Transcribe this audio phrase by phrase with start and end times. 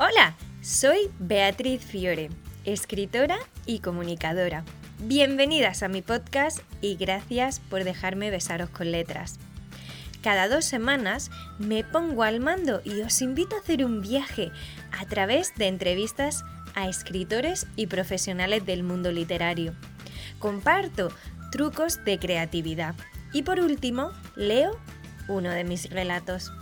[0.00, 2.30] Hola, soy Beatriz Fiore,
[2.64, 3.36] escritora
[3.66, 4.62] y comunicadora.
[5.00, 9.40] Bienvenidas a mi podcast y gracias por dejarme besaros con letras.
[10.22, 14.52] Cada dos semanas me pongo al mando y os invito a hacer un viaje
[14.96, 16.44] a través de entrevistas
[16.76, 19.74] a escritores y profesionales del mundo literario.
[20.38, 21.10] Comparto
[21.50, 22.94] trucos de creatividad
[23.32, 24.78] y por último leo
[25.26, 26.52] uno de mis relatos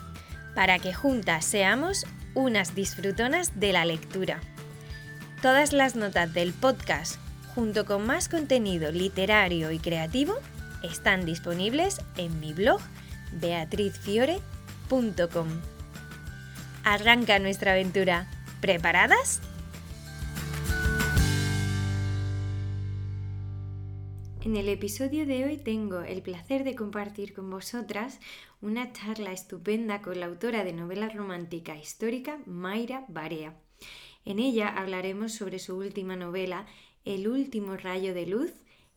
[0.55, 4.41] para que juntas seamos unas disfrutonas de la lectura.
[5.43, 7.17] Todas las notas del podcast,
[7.55, 10.35] junto con más contenido literario y creativo,
[10.83, 12.83] están disponibles en mi blog
[13.33, 15.49] beatrizfiore.com.
[16.85, 18.29] Arranca nuestra aventura.
[18.61, 19.41] ¿Preparadas?
[24.47, 28.21] En el episodio de hoy tengo el placer de compartir con vosotras
[28.67, 33.55] una charla estupenda con la autora de novela romántica histórica Mayra Barea.
[34.25, 36.67] En ella hablaremos sobre su última novela,
[37.05, 38.53] El último rayo de luz,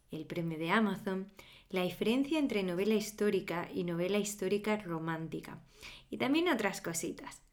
[0.10, 1.30] el premio de Amazon,
[1.70, 5.62] la diferencia entre novela histórica y novela histórica romántica
[6.10, 7.44] y también otras cositas.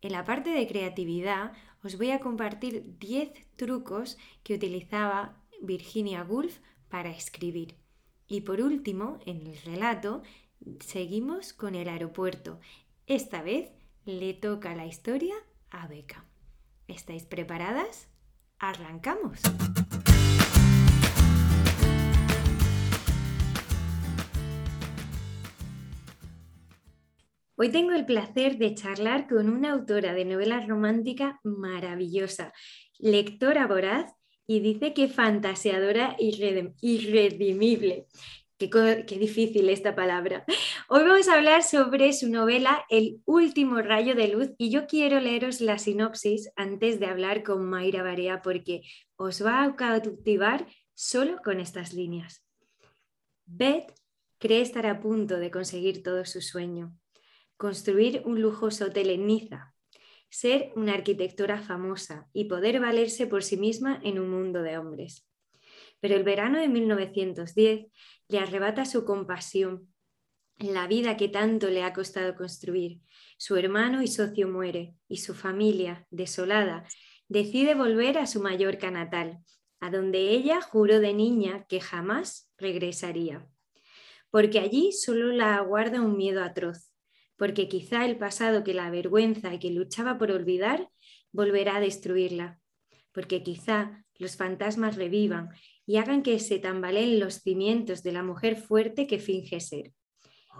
[0.00, 1.52] En la parte de creatividad
[1.84, 6.58] os voy a compartir 10 trucos que utilizaba Virginia Woolf
[6.88, 7.76] para escribir.
[8.26, 10.22] Y por último, en el relato,
[10.80, 12.60] seguimos con el aeropuerto.
[13.06, 13.70] Esta vez
[14.04, 15.34] le toca la historia
[15.70, 16.24] a Beca.
[16.88, 18.08] ¿Estáis preparadas?
[18.58, 19.40] ¡Arrancamos!
[27.56, 32.54] Hoy tengo el placer de charlar con una autora de novelas románticas maravillosa,
[32.98, 34.14] lectora voraz
[34.46, 38.06] y dice que fantaseadora irredimible.
[38.60, 40.44] Qué, difícil esta palabra.
[40.90, 45.18] Hoy vamos a hablar sobre su novela El último rayo de luz y yo quiero
[45.18, 48.82] leeros la sinopsis antes de hablar con Mayra Barea porque
[49.16, 52.44] os va a cautivar solo con estas líneas.
[53.46, 53.94] Beth
[54.36, 56.94] cree estar a punto de conseguir todo su sueño,
[57.56, 59.74] construir un lujoso hotel en Niza,
[60.28, 65.26] ser una arquitectora famosa y poder valerse por sí misma en un mundo de hombres.
[66.00, 67.86] Pero el verano de 1910
[68.30, 69.92] le arrebata su compasión,
[70.58, 73.00] la vida que tanto le ha costado construir.
[73.38, 76.86] Su hermano y socio muere y su familia, desolada,
[77.28, 79.38] decide volver a su Mallorca natal,
[79.80, 83.46] a donde ella juró de niña que jamás regresaría,
[84.30, 86.90] porque allí solo la aguarda un miedo atroz
[87.40, 90.90] porque quizá el pasado que la avergüenza y que luchaba por olvidar
[91.32, 92.60] volverá a destruirla,
[93.12, 95.48] porque quizá los fantasmas revivan
[95.90, 99.92] y hagan que se tambaleen los cimientos de la mujer fuerte que finge ser.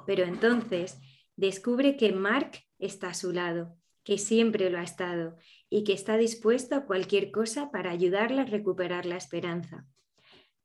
[0.05, 0.99] Pero entonces
[1.37, 5.37] descubre que Mark está a su lado, que siempre lo ha estado
[5.69, 9.87] y que está dispuesto a cualquier cosa para ayudarla a recuperar la esperanza.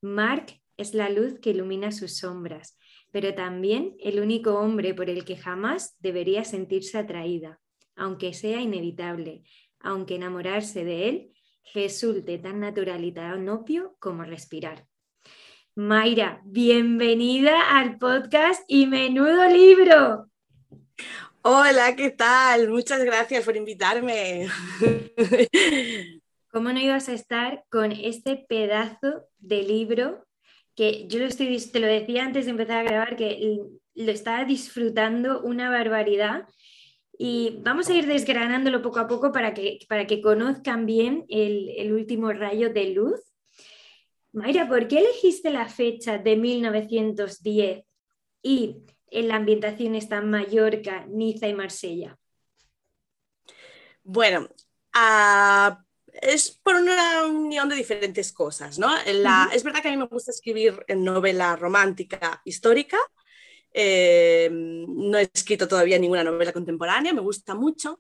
[0.02, 2.76] Mark es la luz que ilumina sus sombras,
[3.12, 7.62] pero también el único hombre por el que jamás debería sentirse atraída,
[7.96, 9.44] aunque sea inevitable,
[9.80, 11.35] aunque enamorarse de él
[11.74, 14.86] resulte tan natural y tan obvio como respirar.
[15.76, 20.30] Mayra, bienvenida al podcast y menudo libro.
[21.42, 22.70] Hola, ¿qué tal?
[22.70, 24.48] Muchas gracias por invitarme.
[26.52, 30.26] ¿Cómo no ibas a estar con este pedazo de libro
[30.76, 33.60] que yo lo estoy, te lo decía antes de empezar a grabar, que
[33.96, 36.48] lo estaba disfrutando una barbaridad.
[37.18, 41.70] Y vamos a ir desgranándolo poco a poco para que, para que conozcan bien el,
[41.78, 43.22] el último rayo de luz.
[44.34, 47.86] Mayra, ¿por qué elegiste la fecha de 1910
[48.42, 48.78] y
[49.10, 52.18] en la ambientación está Mallorca, Niza y Marsella?
[54.04, 54.50] Bueno,
[54.94, 55.86] a
[56.22, 58.96] es por una unión de diferentes cosas, ¿no?
[58.98, 62.98] Es verdad que a mí me gusta escribir en novela romántica histórica.
[63.78, 68.00] Eh, no he escrito todavía ninguna novela contemporánea, me gusta mucho.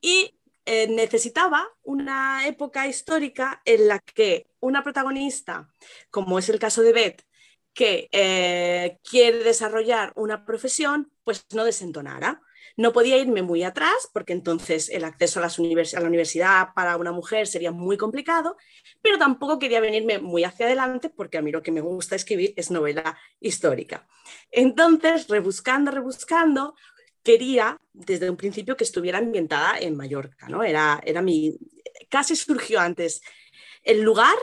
[0.00, 0.36] Y
[0.66, 5.68] eh, necesitaba una época histórica en la que una protagonista,
[6.10, 7.22] como es el caso de Beth,
[7.72, 12.42] que eh, quiere desarrollar una profesión, pues no desentonara.
[12.76, 17.12] No podía irme muy atrás porque entonces el acceso a, a, la universidad para una
[17.12, 18.56] mujer sería muy complicado,
[19.02, 22.54] pero tampoco quería venirme muy hacia adelante porque a mí lo que me gusta escribir
[22.56, 24.06] es novela histórica.
[24.50, 26.74] Entonces, rebuscando, rebuscando,
[27.22, 30.62] quería desde un principio que estuviera ambientada en Mallorca, ¿no?
[30.62, 31.58] Era, era mi,
[32.08, 33.22] casi surgió antes
[33.82, 34.36] el lugar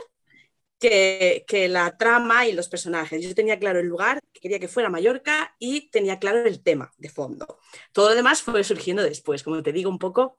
[0.80, 3.22] que, la trama y los personajes.
[3.22, 6.90] Yo tenía claro el lugar, que quería que fuera Mallorca y tenía claro el tema
[6.96, 7.58] de fondo.
[7.92, 10.38] Todo lo demás fue surgiendo después, como te digo, un poco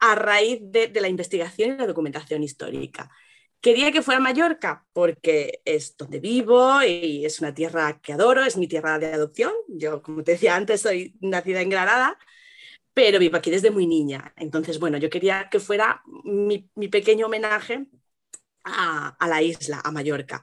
[0.00, 3.10] a raíz de, la investigación y la documentación histórica.
[3.64, 8.58] Quería que fuera Mallorca porque es donde vivo y es una tierra que adoro, es
[8.58, 9.54] mi tierra de adopción.
[9.68, 12.18] Yo, como te decía antes, soy nacida en Granada,
[12.92, 14.34] pero vivo aquí desde muy niña.
[14.36, 17.86] Entonces, bueno, yo quería que fuera mi, pequeño homenaje
[18.64, 20.42] a, la isla, a Mallorca.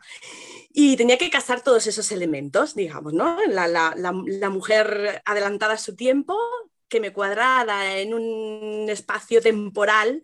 [0.72, 3.38] Y tenía que casar todos esos elementos, digamos, ¿no?
[3.46, 6.36] La, mujer adelantada a su tiempo,
[6.88, 10.24] que me cuadrara en un espacio temporal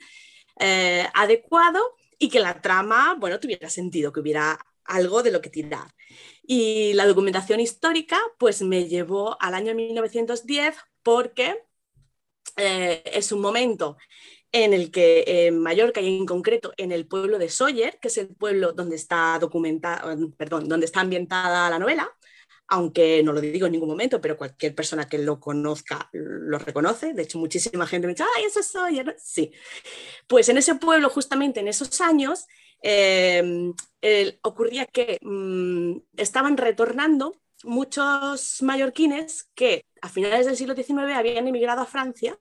[0.60, 1.80] eh, adecuado
[2.20, 5.88] y que la trama, bueno, tuviera sentido, que hubiera algo de lo que tirar.
[6.44, 11.58] Y la documentación histórica, pues me llevó al año 1910 porque
[12.56, 13.98] eh, es un momento
[14.52, 18.18] en el que en Mallorca y en concreto en el pueblo de Sóller, que es
[18.18, 22.17] el pueblo donde está documentada, perdón, donde está ambientada la novela,
[22.68, 27.14] aunque no lo digo en ningún momento, pero cualquier persona que lo conozca lo reconoce.
[27.14, 29.02] De hecho, muchísima gente me dice, ¡ay, eso soy!
[29.18, 29.52] Sí.
[30.28, 32.46] Pues en ese pueblo, justamente en esos años,
[32.82, 33.74] em,
[34.44, 41.82] ocurría que mm, estaban retornando muchos mallorquines que a finales del siglo XIX habían emigrado
[41.82, 42.38] a Francia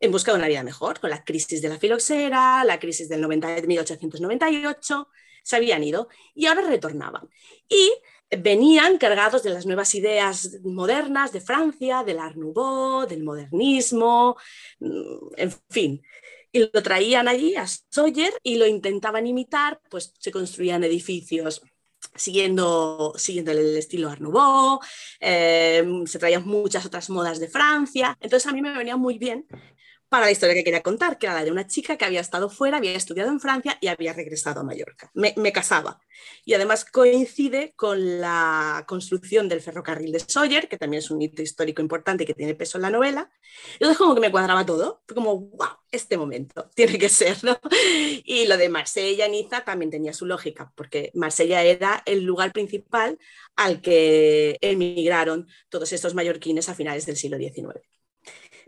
[0.00, 3.20] en busca de una vida mejor, con la crisis de la filoxera, la crisis del
[3.20, 5.08] 90, 1898,
[5.42, 7.28] se habían ido y ahora retornaban.
[7.68, 7.92] Y
[8.30, 14.36] venían cargados de las nuevas ideas modernas de Francia, del Art Nouveau, del modernismo,
[14.80, 16.02] mm, en fin.
[16.52, 21.62] Y lo traían allí a Sawyer y lo intentaban imitar, pues se construían edificios
[22.14, 24.78] siguiendo, siguiendo el estilo Art Nouveau,
[25.20, 28.16] eh, se traían muchas otras modas de Francia.
[28.20, 29.46] Entonces a mí me venía muy bien
[30.14, 32.48] para la historia que quería contar, que era la de una chica que había estado
[32.48, 35.10] fuera, había estudiado en Francia y había regresado a Mallorca.
[35.12, 35.98] Me, casaba.
[36.44, 41.42] Y además coincide con la construcción del ferrocarril de Sawyer, que también es un hito
[41.42, 43.28] histórico importante y que tiene peso en la novela.
[43.72, 45.02] Entonces como que me cuadraba todo.
[45.04, 47.58] Fue como, wow, este momento, tiene que ser, ¿no?
[48.24, 53.18] Y lo de Marsella, Niza también tenía su lógica, porque Marsella era el lugar principal
[53.56, 57.82] al que emigraron todos estos mallorquines a finales del siglo XIX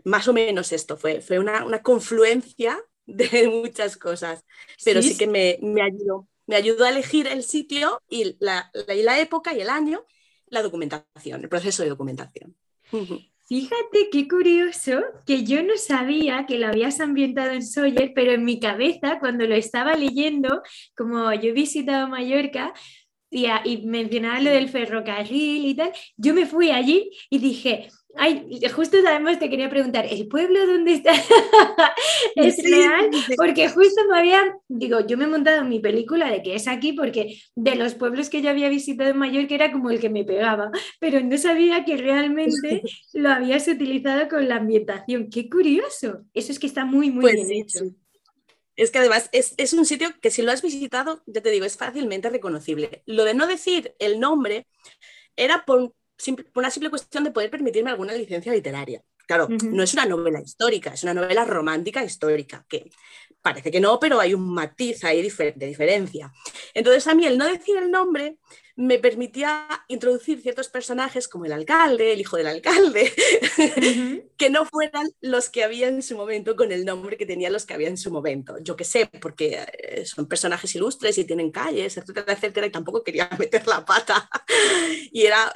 [0.07, 4.43] más o menos esto fue, fue una, confluencia de muchas cosas,
[4.83, 6.27] pero sí, que me, ayudó.
[6.45, 10.05] Me ayudó a elegir el sitio y la, la, época y el año,
[10.47, 12.55] la documentación, el proceso de documentación.
[13.49, 18.45] Fíjate qué curioso que yo no sabía que lo habías ambientado en Sawyer, pero en
[18.45, 20.61] mi cabeza, cuando lo estaba leyendo,
[20.95, 22.73] como yo he visitado Mallorca,
[23.29, 28.59] y, y mencionaba lo del ferrocarril y tal, yo me fui allí y dije, Ay,
[28.73, 31.11] justo además te quería preguntar, ¿el pueblo dónde está?
[32.35, 33.09] ¿Es real?
[33.35, 36.93] Porque justo me había, digo, yo me he montado mi película de que es aquí
[36.93, 40.23] porque de los pueblos que yo había visitado en Mallorca era como el que me
[40.23, 42.81] pegaba, pero no sabía que realmente
[43.13, 45.29] lo habías utilizado con la ambientación.
[45.29, 46.25] Qué curioso.
[46.33, 47.85] Eso es que está muy, muy pues bien hecho.
[48.75, 51.65] Es que además es, es, un sitio que si lo has visitado, ya te digo,
[51.65, 53.01] es fácilmente reconocible.
[53.07, 54.67] Lo de no decir el nombre
[55.35, 55.93] era por,
[56.55, 59.03] una simple cuestión de poder permitirme alguna licencia literaria.
[59.25, 62.89] Claro, no es una novela histórica, es una novela romántica histórica, que
[63.41, 66.31] parece que no, pero hay un matiz ahí de diferencia.
[66.73, 68.37] Entonces a mí el no decir el nombre
[68.77, 73.11] me permitía introducir ciertos personajes como el alcalde, el hijo del alcalde,
[74.37, 77.65] que no fueran los que había en su momento con el nombre que tenían los
[77.65, 78.55] que había en su momento.
[78.61, 83.03] Yo qué sé, porque eh, son personajes ilustres y tienen calles, etcétera, etcétera, y tampoco
[83.03, 84.29] quería meter la pata.
[85.11, 85.51] y era,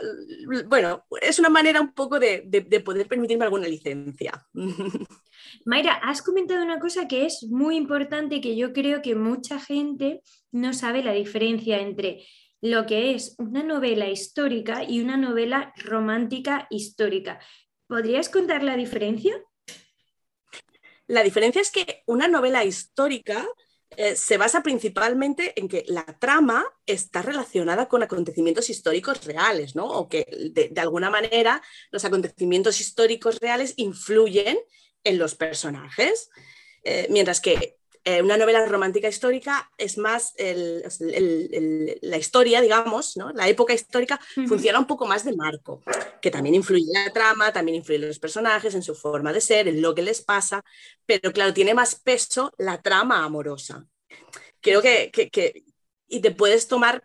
[0.66, 4.48] bueno, es una manera un poco de, de poder permitirme alguna licencia.
[5.66, 10.22] Mayra, has comentado una cosa que es muy importante que yo creo que mucha gente
[10.52, 12.26] no sabe la diferencia entre
[12.62, 17.40] lo que es una novela histórica y una novela romántica histórica.
[17.88, 19.44] ¿Podrías contar la diferencia?
[21.08, 23.46] La diferencia es que una novela histórica
[23.98, 29.88] eh, se basa principalmente en que la trama está relacionada con acontecimientos históricos reales, ¿no?
[29.88, 34.58] O que de alguna manera los acontecimientos históricos reales influyen
[35.04, 36.30] en los personajes.
[36.84, 43.32] Eh, mientras que eh, una novela romántica histórica es más la historia, digamos, ¿no?
[43.32, 45.82] la época histórica funciona un poco más de marco,
[46.22, 49.42] que también influye en la trama, también influye en los personajes, en su forma de
[49.42, 50.64] ser, en lo que les pasa,
[51.06, 53.86] pero claro, tiene más peso la trama amorosa.
[54.62, 55.64] Creo que, que
[56.08, 57.04] y te puedes tomar,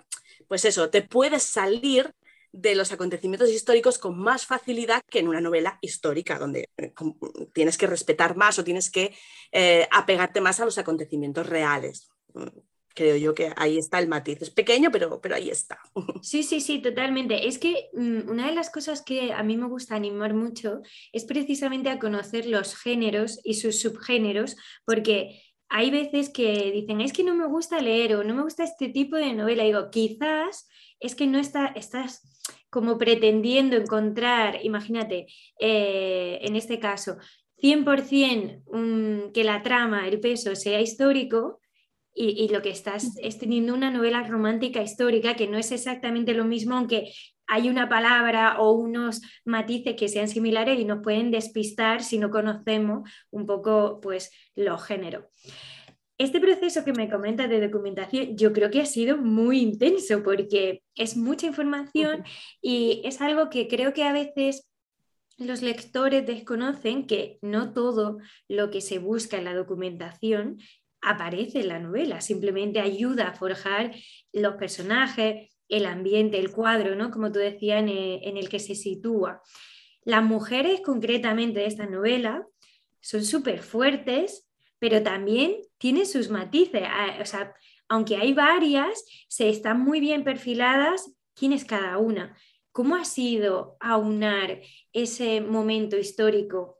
[0.48, 2.12] pues eso, te puedes salir
[2.56, 6.92] de los acontecimientos históricos con más facilidad que en una novela histórica, donde eh,
[7.52, 9.14] tienes que respetar más o tienes que
[9.52, 12.08] eh, apegarte más a los acontecimientos reales.
[12.94, 14.40] creo yo que ahí está el matiz.
[14.40, 15.78] Es pequeño, pero, pero ahí está.
[16.22, 17.46] Sí, sí, sí, totalmente.
[17.46, 20.80] Es que mm, una de las cosas que a mí me gusta animar mucho
[21.12, 27.12] es precisamente a conocer los géneros y sus subgéneros, porque hay veces que dicen, es
[27.12, 29.64] que no me gusta leer o no me gusta este tipo de novela.
[29.64, 30.66] digo, quizás
[31.00, 32.22] es que no está, estás
[32.70, 35.26] como pretendiendo encontrar, imagínate,
[35.60, 37.16] eh, en este caso,
[37.62, 41.60] 100% mm, que la trama, el peso sea histórico,
[42.18, 46.46] y, lo que estás es teniendo una novela romántica histórica que no es exactamente lo
[46.46, 47.12] mismo, aunque
[47.46, 52.30] hay una palabra o unos matices que sean similares y nos pueden despistar si no
[52.30, 55.26] conocemos un poco pues los géneros.
[56.18, 60.82] Este proceso que me comentas de documentación yo creo que ha sido muy intenso porque
[60.94, 62.24] es mucha información
[62.62, 64.66] y es algo que creo que a veces
[65.36, 68.18] los lectores desconocen que no todo
[68.48, 70.58] lo que se busca en la documentación
[71.02, 73.94] aparece en la novela, simplemente ayuda a forjar
[74.32, 77.10] los personajes, el ambiente, el cuadro, ¿no?
[77.10, 79.42] Como tú decías, en el, que se sitúa.
[80.04, 82.46] Las mujeres concretamente de esta novela
[83.00, 84.45] son súper fuertes,
[84.78, 86.82] pero también tienen sus matices.
[87.20, 87.54] O sea,
[87.88, 92.36] aunque hay varias, se están muy bien perfiladas quién es cada una.
[92.72, 94.60] ¿Cómo ha sido aunar
[94.92, 96.78] ese momento histórico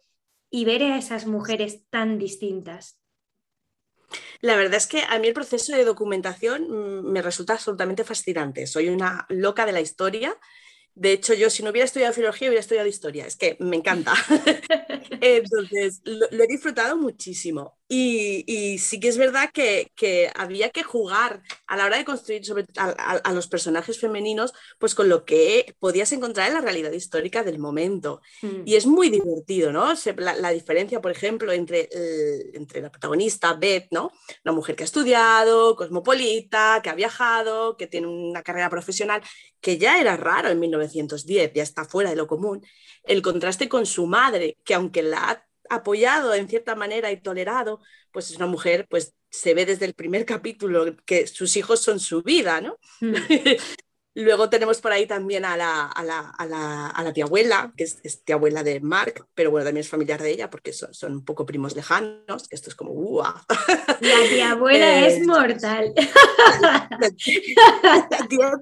[0.50, 3.00] y ver a esas mujeres tan distintas?
[4.41, 8.67] La verdad es que a mí el proceso de documentación mm, me resulta absolutamente fascinante.
[8.67, 10.38] Soy una loca de la historia
[10.97, 13.26] de hecho, yo si no hubiera estudiado filología, hubiera estudiado historia.
[13.26, 14.15] Es que me encanta.
[15.21, 17.79] Entonces, lo, he disfrutado muchísimo.
[17.88, 22.66] Y, sí que es verdad que, había que jugar a la hora de construir sobre,
[22.76, 27.59] a, los personajes femeninos, pues con lo que podías encontrar en la realidad histórica del
[27.59, 28.21] momento.
[28.43, 28.62] Mm.
[28.64, 29.93] Y es muy divertido, ¿no?
[30.16, 31.88] la, diferencia, por ejemplo, entre,
[32.55, 34.11] entre la protagonista, Beth, ¿no?
[34.45, 39.23] Una mujer que ha estudiado, cosmopolita, que ha viajado, que tiene una carrera profesional,
[39.61, 42.64] que ya era raro en 1910, ya está fuera de lo común,
[43.05, 47.80] el contraste con su madre, que aunque la ha apoyado en cierta manera y tolerado,
[48.12, 52.00] pues es una mujer, pues se ve desde el primer capítulo que sus hijos son
[52.00, 52.78] su vida, ¿no?
[53.00, 53.14] Mm.
[54.18, 57.75] Luego tenemos por ahí también a la, a la, a la, a la tía abuela,
[57.76, 60.94] que es, tía abuela de Mark, pero bueno, también es familiar de ella porque son,
[60.94, 63.44] son un poco primos lejanos, que esto es como ¡uah!
[64.00, 65.92] La tía abuela eh, es mortal.
[66.62, 66.88] La
[68.26, 68.52] tía,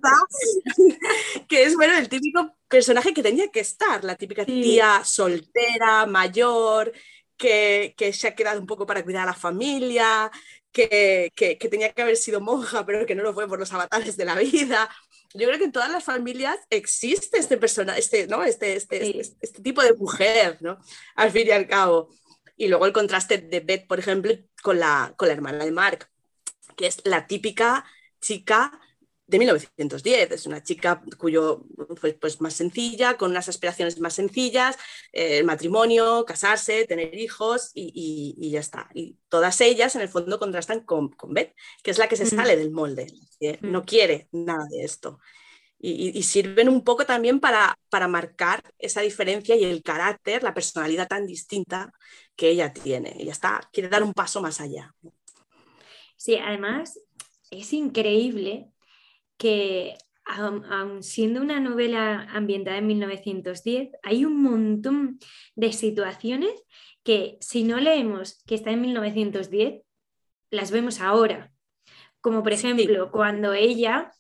[1.46, 6.92] que es bueno, el típico personaje que tenía que estar, la típica tía soltera, mayor,
[7.37, 10.32] que, que, se ha quedado un poco para cuidar a la familia,
[10.73, 13.73] que, que, que, tenía que haber sido monja, pero que no lo fue por los
[13.73, 14.90] avatares de la vida
[15.35, 18.45] yo creo que en todas las familias existe este personaje, este, ¿no?
[18.45, 20.79] Este, este, este, este, tipo de mujer, ¿no?
[21.17, 22.09] Al fin y al cabo.
[22.57, 26.09] Y luego el contraste de Beth, por ejemplo, con la, con la hermana de Mark,
[26.76, 27.85] que es la típica
[28.21, 28.81] chica
[29.26, 30.31] de 1910.
[30.33, 31.64] Es una chica cuyo,
[32.00, 34.76] pues, pues más sencilla, con unas aspiraciones más sencillas,
[35.12, 38.88] eh, el matrimonio, casarse, tener hijos y, y, ya está.
[38.95, 42.25] Y todas ellas en el fondo contrastan con, con Beth, que es la que se
[42.25, 42.28] mm.
[42.28, 43.07] sale del molde,
[43.40, 43.71] que mm.
[43.71, 45.19] no quiere nada de esto.
[45.78, 50.54] Y, y, sirven un poco también para, para marcar esa diferencia y el carácter, la
[50.54, 51.93] personalidad tan distinta
[52.37, 53.14] que ella tiene.
[53.19, 54.95] Ella está, quiere dar un paso más allá.
[56.16, 56.99] Sí, además
[57.50, 58.71] es increíble
[59.37, 65.19] que aun, siendo una novela ambientada en 1910, hay un montón
[65.55, 66.53] de situaciones
[67.03, 69.83] que si no leemos que está en 1910,
[70.50, 71.53] las vemos ahora.
[72.21, 74.11] Como por ejemplo, cuando ella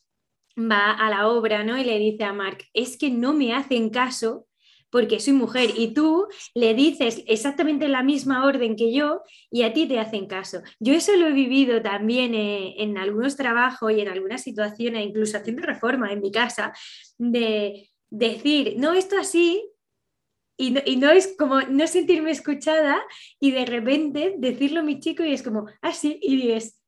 [0.58, 1.78] va a la obra ¿no?
[1.78, 4.46] y le dice a Mark, es que no me hacen caso
[4.94, 9.72] porque soy mujer y tú le dices exactamente la misma orden que yo y a
[9.72, 10.62] ti te hacen caso.
[10.78, 15.36] Yo eso lo he vivido también eh, en algunos trabajos y en algunas situaciones, incluso
[15.36, 16.72] haciendo reforma en mi casa,
[17.18, 19.68] de decir, no, esto así,
[20.56, 23.02] y no, es como no sentirme escuchada
[23.40, 26.80] y de repente decirlo a mi chico y es como, así, ah, y dices,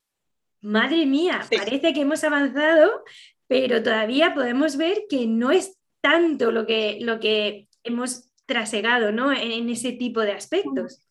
[0.61, 3.03] madre mía, parece que hemos avanzado,
[3.49, 9.33] pero todavía podemos ver que no es tanto lo que, lo que hemos trasegado ¿no?
[9.33, 11.03] en, ese tipo de aspectos.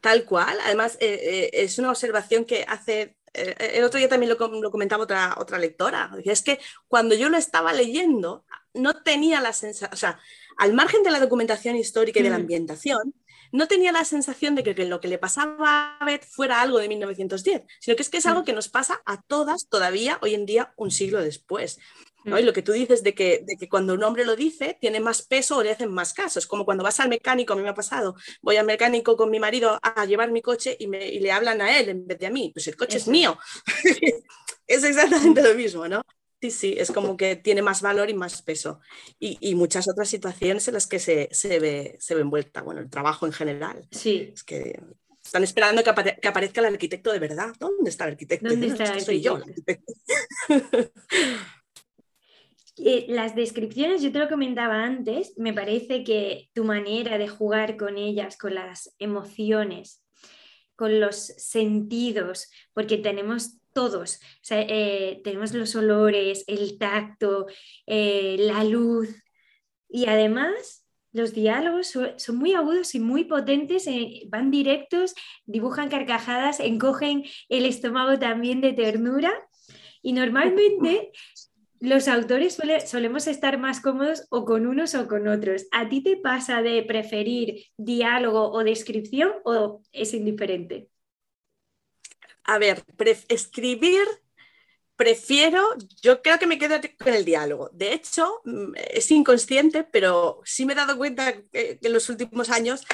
[0.00, 0.58] Tal cual.
[0.64, 5.04] Además, eh, eh, es una observación que hace eh, el otro día también lo, comentaba
[5.04, 9.96] otra, otra lectora, es que cuando yo lo estaba leyendo no tenía la sensación, o
[9.96, 10.20] sea,
[10.58, 12.42] al margen de la documentación histórica y de la Mm.
[12.42, 13.14] ambientación,
[13.52, 16.88] no tenía la sensación de que, lo que le pasaba a Beth fuera algo de
[16.88, 18.44] 1910, sino que es que es algo Mm.
[18.44, 21.78] que nos pasa a todas todavía hoy en día, un siglo después.
[22.24, 22.36] ¿No?
[22.36, 22.38] Mm.
[22.38, 25.00] Y lo que tú dices de que, de que cuando un hombre lo dice, tiene
[25.00, 26.38] más peso o le hacen más caso.
[26.38, 29.30] Es como cuando vas al mecánico, a mí me ha pasado, voy al mecánico con
[29.30, 32.18] mi marido a llevar mi coche y, me, y le hablan a él en vez
[32.18, 32.50] de a mí.
[32.52, 33.04] Pues el coche Eso.
[33.04, 33.38] es mío.
[34.66, 36.02] es exactamente lo mismo, ¿no?
[36.40, 38.80] Sí, sí, es como que tiene más valor y más peso.
[39.18, 42.80] Y, y muchas otras situaciones en las que se, se, ve, se ve envuelta, bueno,
[42.80, 43.86] el trabajo en general.
[43.90, 44.80] Sí, Es que
[45.22, 47.52] están esperando que, apare- que aparezca el arquitecto de verdad.
[47.58, 48.48] ¿Dónde está el arquitecto?
[48.48, 49.92] ¿Dónde No, está es el que soy yo el arquitecto?
[52.82, 57.76] Eh, las descripciones, yo te lo comentaba antes, me parece que tu manera de jugar
[57.76, 60.02] con ellas, con las emociones,
[60.76, 64.18] con los sentidos, porque tenemos todos,
[64.48, 67.46] eh, tenemos los olores, el tacto,
[67.86, 69.08] eh, la luz
[69.88, 73.86] y además los diálogos son, muy agudos y muy potentes,
[74.28, 79.32] van directos, dibujan carcajadas, encogen el estómago también de ternura
[80.02, 81.12] y normalmente
[81.80, 85.66] los autores solemos estar más cómodos o con unos o con otros.
[85.72, 90.88] ¿A ti te pasa de preferir diálogo o descripción o es indiferente?
[92.44, 92.84] A ver,
[93.28, 94.02] escribir
[95.00, 95.64] prefiero,
[96.02, 97.70] yo creo que me quedo con el diálogo.
[97.72, 102.50] De hecho, mm, es inconsciente, pero sí me he dado cuenta que en los últimos
[102.50, 102.84] años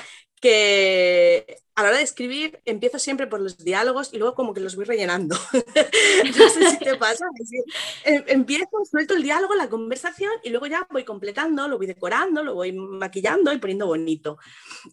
[0.40, 4.60] que a la hora de escribir empiezo siempre por los diálogos y luego como que
[4.60, 5.36] los voy rellenando.
[6.38, 7.24] no sé si te pasa.
[7.38, 7.62] decir,
[8.04, 12.42] em- empiezo, suelto el diálogo, la conversación y luego ya voy completando, lo voy decorando,
[12.42, 14.38] lo voy maquillando y poniendo bonito.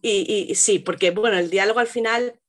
[0.01, 2.39] Y, y sí, porque bueno, el diálogo al final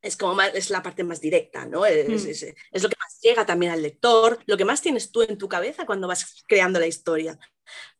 [0.00, 1.84] es como más- es la parte más directa, ¿no?
[1.86, 2.28] Es, Mm.
[2.30, 2.42] es-
[2.72, 5.48] es lo que más llega también al lector, lo que más tienes tú en tu
[5.48, 7.38] cabeza cuando vas creando la historia.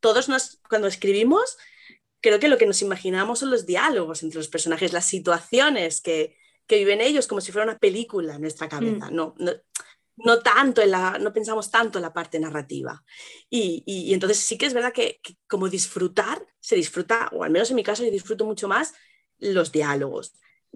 [0.00, 1.56] Todos nos, cuando escribimos,
[2.24, 6.36] creo que lo que nos imaginamos son los diálogos entre los personajes, las situaciones que,
[6.66, 9.52] que viven ellos como si fuera una película en nuestra cabeza, no, no,
[10.16, 13.04] no tanto en la, no pensamos tanto en la parte narrativa.
[13.50, 17.44] Y, y- y entonces sí que es verdad que, que como disfrutar, se disfruta, o
[17.44, 18.94] al menos en mi caso yo disfruto mucho más
[19.38, 20.34] los diálogos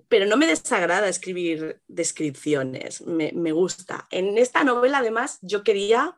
[0.09, 4.07] pero no me desagrada escribir descripciones, me, me gusta.
[4.13, 6.17] En esta novela, además, yo quería,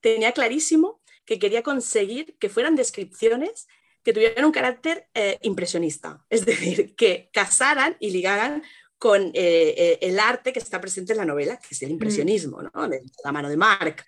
[0.00, 3.68] tenía clarísimo que quería conseguir que fueran descripciones
[4.02, 8.62] que tuvieran un carácter eh, impresionista, es decir, que casaran y ligaran
[8.98, 12.62] con eh, eh, el arte que está presente en la novela, que es el impresionismo,
[12.62, 12.88] ¿no?
[12.88, 14.06] de la mano de Marc.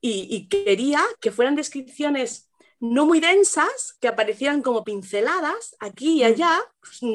[0.00, 2.50] Y, y quería que fueran descripciones
[2.80, 6.58] no muy densas, que aparecieran como pinceladas aquí y allá,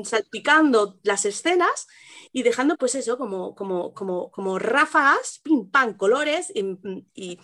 [0.04, 1.88] salpicando las escenas
[2.32, 7.40] y dejando pues eso, como, como, como, como ráfagas, pim, pam, colores y,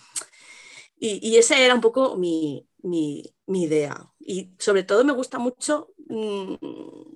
[1.00, 4.12] y, esa era un poco mi, mi, mi, idea.
[4.20, 6.56] Y sobre todo me gusta mucho mmm,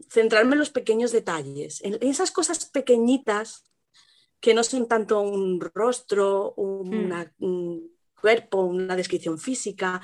[0.09, 3.65] centrarme en los pequeños detalles, en esas cosas pequeñitas
[4.39, 7.45] que no son tanto un rostro, una, mm.
[7.45, 10.01] un cuerpo, una descripción física,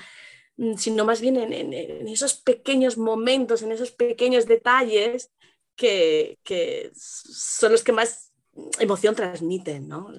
[0.77, 5.31] sino más bien en, en, en, esos pequeños momentos, en esos pequeños detalles
[5.75, 8.30] que, que son los que más
[8.79, 10.11] emoción transmiten, ¿no?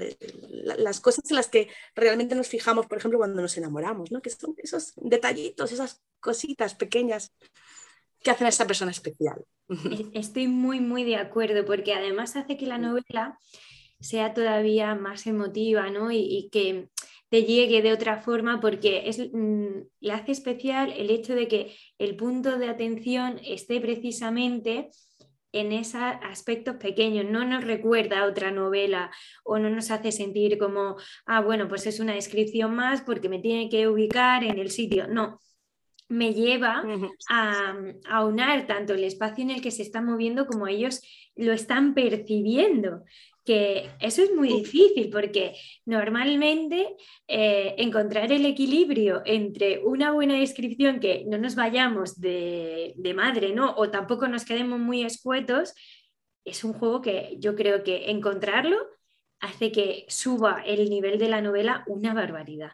[0.78, 4.22] Las cosas en las que realmente nos fijamos, por ejemplo, cuando nos enamoramos, ¿no?
[4.22, 7.34] Que son esos detallitos, esas cositas pequeñas
[8.22, 9.44] que hacen a esta persona especial.
[10.14, 13.38] Estoy muy, muy de acuerdo, porque además hace que la novela
[14.00, 16.10] sea todavía más emotiva, ¿no?
[16.10, 16.88] Y, y que
[17.32, 21.74] te llegue de otra forma porque es, mm, le hace especial el hecho de que
[21.96, 24.90] el punto de atención esté precisamente
[25.52, 29.10] en esos aspectos pequeños, no nos recuerda a otra novela
[29.44, 33.38] o no nos hace sentir como, ah, bueno, pues es una descripción más porque me
[33.38, 35.06] tiene que ubicar en el sitio.
[35.08, 35.38] No,
[36.08, 36.84] me lleva
[37.30, 37.76] a,
[38.08, 41.00] a unar tanto el espacio en el que se está moviendo como ellos
[41.34, 43.04] lo están percibiendo
[43.44, 51.00] que eso es muy difícil porque normalmente eh, encontrar el equilibrio entre una buena descripción
[51.00, 53.74] que no nos vayamos de, de, madre, ¿no?
[53.76, 55.74] O tampoco nos quedemos muy escuetos,
[56.44, 58.76] es un juego que yo creo que encontrarlo
[59.40, 62.72] hace que suba el nivel de la novela una barbaridad.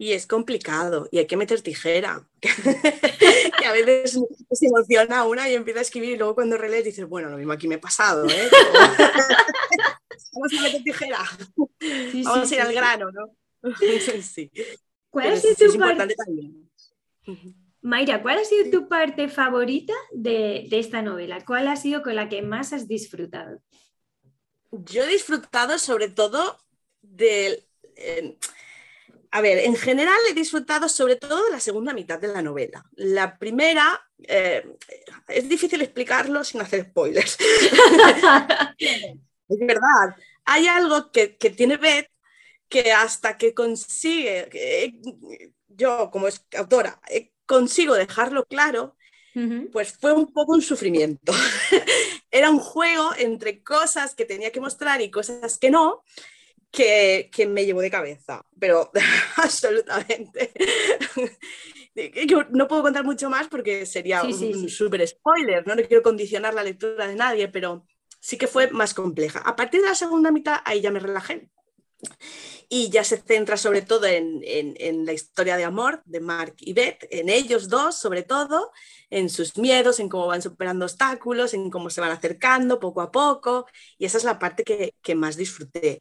[0.00, 2.26] Y es complicado y hay que meter tijera.
[2.40, 4.18] que a veces
[4.50, 7.52] se emociona una y empieza a escribir y luego cuando relees dices, bueno, lo mismo
[7.52, 8.48] aquí me he pasado, ¿eh?
[10.32, 11.18] Vamos a meter tijera.
[11.78, 13.36] Sí, Vamos sí, a ir sí, al grano, ¿no?
[14.22, 14.50] sí.
[15.10, 16.70] ¿Cuál ha sido tu es importante también.
[17.82, 21.44] Mayra, ¿cuál ha sido tu parte favorita de, de, esta novela?
[21.44, 23.60] ¿Cuál ha sido con la que más has disfrutado?
[24.70, 26.58] Yo he disfrutado sobre todo
[27.02, 27.66] del...
[27.96, 28.38] Eh,
[29.32, 32.84] a ver, en general he disfrutado sobre todo de la segunda mitad de la novela.
[32.94, 34.66] La primera, eh,
[35.28, 37.38] es difícil explicarlo sin hacer spoilers.
[38.78, 42.10] es verdad, hay algo que, tiene Beth
[42.68, 44.98] que hasta que consigue,
[45.68, 48.96] yo como autora, eh, consigo dejarlo claro,
[49.72, 51.32] pues fue un poco un sufrimiento.
[52.32, 56.02] Era un juego entre cosas que tenía que mostrar y cosas que no,
[56.70, 58.90] que, me llevó de cabeza, pero
[59.36, 60.52] absolutamente.
[62.26, 65.74] Yo no puedo contar mucho más porque sería un, súper spoiler, ¿no?
[65.74, 67.84] no quiero condicionar la lectura de nadie, pero
[68.20, 69.40] sí que fue más compleja.
[69.40, 71.50] A partir de la segunda mitad, ahí ya me relajé.
[72.70, 76.72] Y ya se centra sobre todo en, en, la historia de amor de Mark y
[76.72, 78.70] Beth, en ellos dos sobre todo,
[79.10, 83.10] en sus miedos, en cómo van superando obstáculos, en cómo se van acercando poco a
[83.10, 83.66] poco.
[83.98, 86.00] Y esa es la parte que, que más disfruté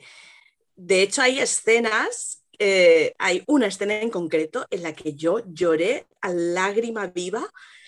[0.82, 6.08] de hecho, hay escenas, eh, hay una escena en concreto en la que yo lloré
[6.22, 7.46] a lágrima viva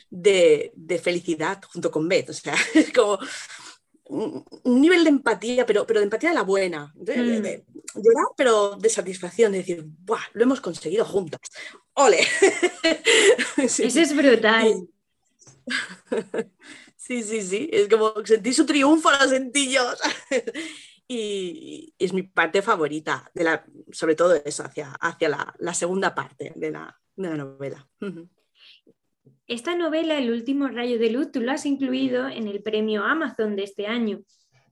[0.09, 2.29] de, felicidad junto con Beth.
[2.29, 3.17] O sea, es como
[4.05, 4.45] un,
[4.81, 6.91] nivel de empatía, pero, pero de empatía de la buena.
[6.95, 8.01] De, mm.
[8.01, 10.19] llorar, pero de satisfacción, de decir, ¡buah!
[10.33, 11.39] Lo hemos conseguido juntas.
[11.93, 12.19] ¡Ole!
[13.57, 14.87] Eso es brutal.
[16.97, 17.67] Sí, sí, sí.
[17.73, 19.81] Es como sentí su triunfo, lo sentí yo
[21.13, 26.53] y, es mi parte favorita, de la, sobre todo eso, hacia, hacia la, segunda parte
[26.55, 27.87] de la, novela.
[29.47, 33.55] Esta novela, El último rayo de luz, tú lo has incluido en el premio Amazon
[33.55, 34.23] de este año.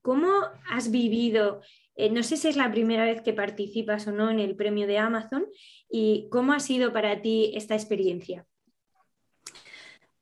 [0.02, 0.32] ¿Cómo
[0.69, 1.62] has vivido?
[1.95, 4.88] Eh, no sé si es la primera vez que participas o no en el premio
[4.88, 5.45] de Amazon
[5.89, 8.45] y cómo ha sido para ti esta experiencia.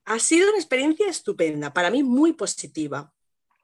[0.06, 3.14] Ha sido una experiencia estupenda, para mí muy positiva.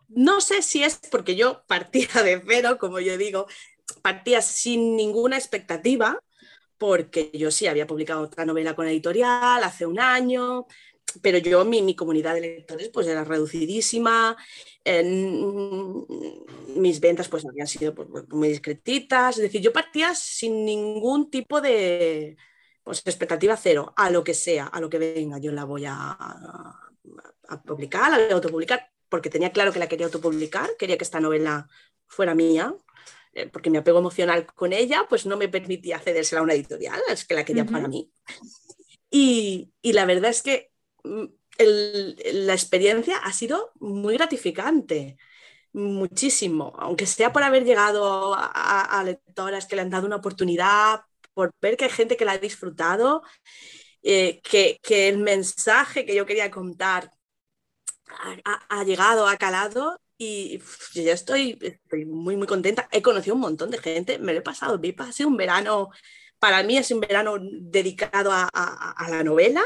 [0.07, 3.47] No sé si es porque yo partía de cero, como yo digo,
[4.01, 6.19] partía sin ninguna expectativa,
[6.77, 10.67] porque yo sí había publicado otra novela con editorial hace un año,
[11.21, 14.35] pero yo, mi, comunidad de lectores pues era reducidísima,
[16.75, 21.61] mis ventas pues habían sido pues, muy discretitas, es decir, yo partía sin ningún tipo
[21.61, 22.35] de
[22.83, 26.17] pues, expectativa cero, a lo que sea, a lo que venga, yo la voy a,
[27.47, 31.03] a publicar, la voy a autopublicar, porque tenía claro que la quería autopublicar, quería que
[31.03, 31.69] esta novela
[32.07, 32.73] fuera mía,
[33.33, 36.99] eh, porque mi apego emocional con ella pues no me permitía cedérsela a una editorial,
[37.07, 38.11] es que la quería para mí.
[39.11, 40.71] Y, la verdad es que
[41.03, 41.25] mm,
[41.59, 45.17] la experiencia ha sido muy gratificante,
[45.73, 51.01] muchísimo, aunque sea por haber llegado a, lectoras que le han dado una oportunidad,
[51.35, 53.21] por ver que hay gente que la ha disfrutado,
[54.01, 57.11] eh, que, que el mensaje que yo quería contar
[58.69, 60.59] ha, llegado, ha calado y
[60.93, 61.59] yo ya estoy,
[62.05, 62.87] muy, muy contenta.
[62.91, 65.89] He conocido un montón de gente, me lo he pasado ha sido un verano,
[66.39, 69.61] para mí es un verano dedicado a, la novela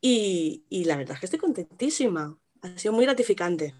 [0.00, 2.36] y, la verdad es que estoy contentísima.
[2.62, 3.74] Ha sido muy gratificante.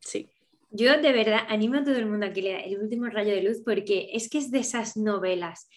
[0.00, 0.30] sí.
[0.70, 3.42] Yo de verdad animo a todo el mundo a que lea El último rayo de
[3.42, 5.68] luz porque es que es de esas novelas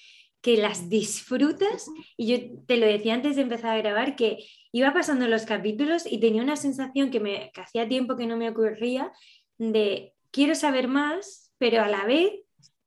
[0.41, 4.93] que las disfrutas y yo te lo decía antes de empezar a grabar que iba
[4.93, 9.11] pasando los capítulos y tenía una sensación que, me, hacía tiempo que no me ocurría
[9.57, 12.31] de quiero saber más, pero a la vez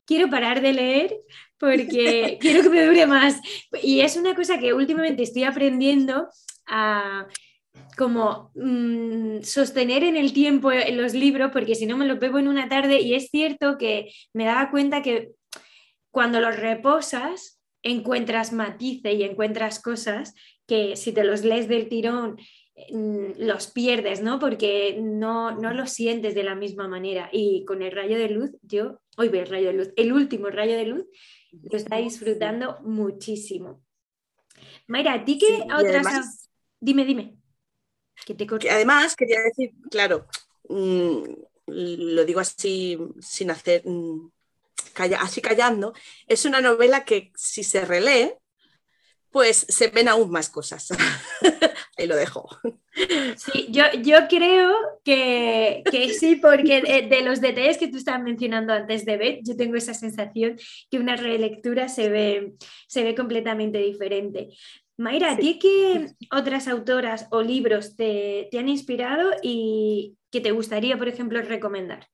[0.07, 1.17] quiero parar de leer
[1.59, 3.41] porque quiero que me dure más.
[3.83, 6.29] Y es una cosa que últimamente estoy aprendiendo
[6.67, 7.27] a
[7.97, 12.49] como mm, sostener en el tiempo los libros, porque si no me los bebo en
[12.49, 15.33] una tarde y es cierto que me daba cuenta que
[16.13, 20.35] cuando los reposas encuentras matices y encuentras cosas
[20.69, 22.39] que si te los lees del tirón
[22.93, 24.39] mm, los pierdes, ¿no?
[24.39, 27.29] Porque no, no los sientes de la misma manera.
[27.33, 30.49] Y con el rayo de luz, yo, hoy veo el rayo de luz, el último
[30.49, 31.07] rayo de luz,
[31.51, 33.83] lo está disfrutando muchísimo.
[34.87, 36.49] Mayra, ¿a ti qué otras...
[36.79, 37.37] Dime, dime.
[38.27, 40.27] Que te además, quería decir, claro,
[40.69, 41.23] mm,
[41.67, 43.83] lo digo así sin hacer...
[45.19, 45.93] Así callando,
[46.27, 48.37] es una novela que si se relee,
[49.33, 50.89] pues se ven aún más cosas.
[51.99, 52.49] Ahí lo dejo.
[53.37, 54.75] Sí, yo, yo creo
[55.05, 55.83] que,
[56.19, 59.95] sí, porque de, los detalles que tú estabas mencionando antes de ver, yo tengo esa
[59.95, 60.57] sensación
[60.91, 62.53] que una relectura se ve,
[62.87, 64.51] se ve completamente diferente.
[64.99, 70.51] Mayra, ¿a ti qué otras autoras o libros te, te han inspirado y que te
[70.51, 72.07] gustaría, por ejemplo, recomendar?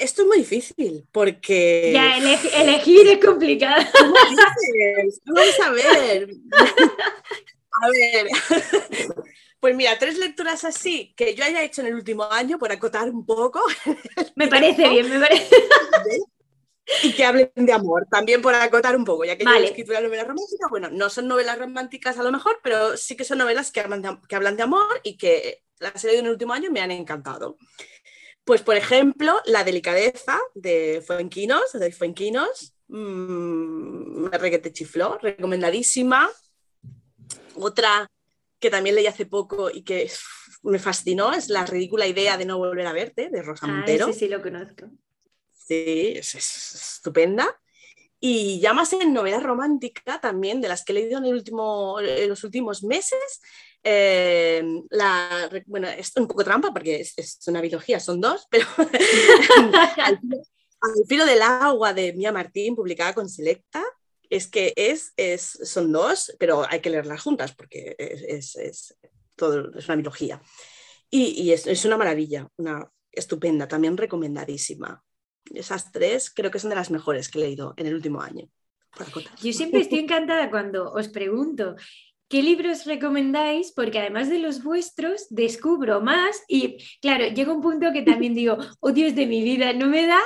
[0.00, 1.90] Esto es muy difícil porque.
[1.92, 2.16] Ya,
[2.62, 3.84] elegir es complicado.
[5.26, 6.30] Vamos a ver.
[7.82, 8.28] A ver.
[9.60, 13.10] Pues mira, tres lecturas así que yo haya hecho en el último año por acotar
[13.10, 13.60] un poco.
[14.34, 15.54] Me parece bien, me parece.
[17.02, 19.92] y que hablen de amor, también por acotar un poco, ya que yo he escrito
[19.92, 23.36] una novela romántica, bueno, no son novelas románticas a lo mejor, pero sí que son
[23.36, 26.32] novelas que hablan de, que hablan de amor y que las he leído en el
[26.32, 27.58] último año y me han encantado.
[28.50, 36.28] Pues, por ejemplo, La delicadeza de Fuenquinos, de Fuenquinos, mmm, me reguete chifló, recomendadísima.
[37.54, 38.10] Otra
[38.58, 40.10] que también leí hace poco y que
[40.64, 44.08] me fascinó es La ridícula idea de no volver a verte, de Rosa Montero.
[44.08, 44.90] sí, sí, lo conozco.
[45.52, 47.46] Sí, es, estupenda.
[48.20, 51.98] Y ya más en novela romántica también, de las que he leído en, el último,
[52.00, 53.40] en los últimos meses,
[53.82, 58.66] eh, la, bueno, es un poco trampa porque es, una biología, son dos, pero
[60.04, 60.20] al,
[61.08, 63.82] filo, del agua de Mía Martín, publicada con Selecta,
[64.28, 68.96] es que es, es, son dos, pero hay que leerlas juntas porque es, es
[69.34, 70.42] todo, es una biología.
[71.08, 75.02] Y, y es, una maravilla, una estupenda, también recomendadísima
[75.52, 78.48] esas tres creo que son de las mejores que he leído en el último año.
[79.40, 81.76] Yo siempre estoy encantada cuando os pregunto
[82.30, 83.72] ¿Qué libros recomendáis?
[83.72, 88.56] Porque además de los vuestros, descubro más y claro, llega un punto que también digo,
[88.78, 90.20] oh Dios de mi vida, no me da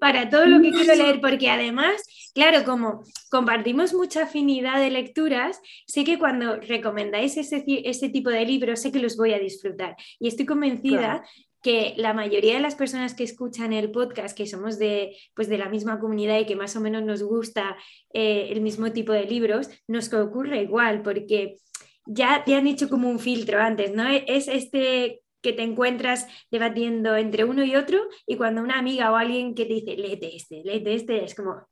[0.00, 2.02] para todo lo que quiero leer, porque además,
[2.34, 8.46] claro, como compartimos mucha afinidad de lecturas, sé que cuando recomendáis ese, ese tipo de
[8.46, 9.96] libros, sé que los voy a disfrutar.
[10.18, 11.22] Y estoy convencida
[11.62, 15.58] que la mayoría de las personas que escuchan el podcast, que somos de, pues de
[15.58, 17.76] la misma comunidad y que más o menos nos gusta
[18.12, 21.58] eh, el mismo tipo de libros, nos ocurre igual, porque
[22.06, 24.08] ya te han hecho como un filtro antes, ¿no?
[24.08, 29.16] Es este que te encuentras debatiendo entre uno y otro y cuando una amiga o
[29.16, 31.66] alguien que te dice, léete este, léete este, es como,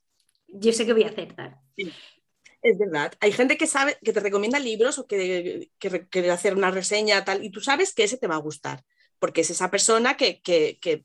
[0.46, 1.56] yo sé que voy a acertar.
[1.76, 3.12] Es verdad.
[3.20, 7.44] Hay gente que sabe, que te recomienda libros o que quiere hacer una reseña tal,
[7.44, 8.82] y tú sabes que ese te va a gustar
[9.18, 10.40] porque es esa persona que,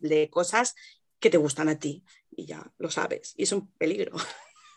[0.01, 0.75] lee cosas
[1.19, 2.03] que te gustan a ti
[2.35, 4.15] y ya lo sabes, y es un peligro.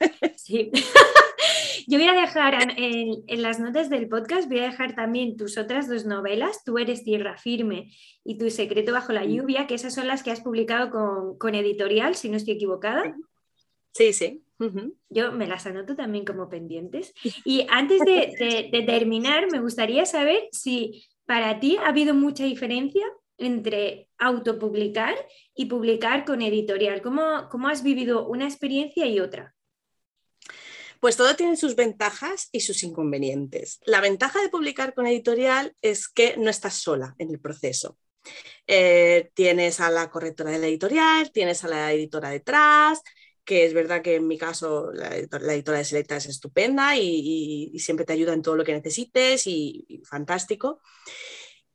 [0.37, 0.71] Sí.
[1.87, 5.89] Yo voy a dejar en, las notas del podcast, voy a dejar también tus otras
[5.89, 7.93] dos novelas, Tú eres tierra firme
[8.25, 12.15] y Tu secreto bajo la lluvia, que esas son las que has publicado con, editorial,
[12.15, 13.17] si no estoy equivocada.
[13.93, 14.43] Sí, sí.
[15.09, 17.15] Yo me las anoto también como pendientes.
[17.45, 23.05] Y antes de, de terminar, me gustaría saber si para ti ha habido mucha diferencia
[23.39, 25.15] entre autopublicar
[25.55, 27.03] y publicar con editorial?
[27.03, 29.55] ¿Cómo, ¿Cómo, has vivido una experiencia y otra?
[31.01, 33.81] Pues todo tiene sus ventajas y sus inconvenientes.
[33.85, 37.99] La ventaja de publicar con editorial es que no estás sola en el proceso.
[38.67, 43.03] Eh, tienes a la correctora de la editorial, tienes a la editora detrás,
[43.45, 48.05] que es verdad que en mi caso la, editora de Selecta es estupenda y, siempre
[48.05, 50.81] te ayuda en todo lo que necesites y, y fantástico.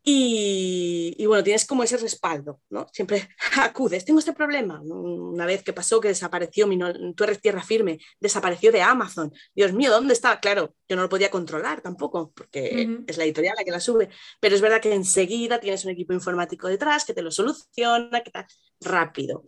[0.04, 2.88] Y, bueno, tienes como ese respaldo, ¿no?
[2.92, 4.82] Siempre acudes, tengo este problema.
[4.82, 9.32] Una vez que pasó que desapareció mi no, eres tierra firme, desapareció de Amazon.
[9.54, 10.40] Dios mío, ¿dónde está?
[10.40, 14.10] Claro, yo no lo podía controlar tampoco, porque es la editorial la que la sube.
[14.40, 18.30] Pero es verdad que enseguida tienes un equipo informático detrás que te lo soluciona, que
[18.30, 18.48] está
[18.80, 19.44] rápido.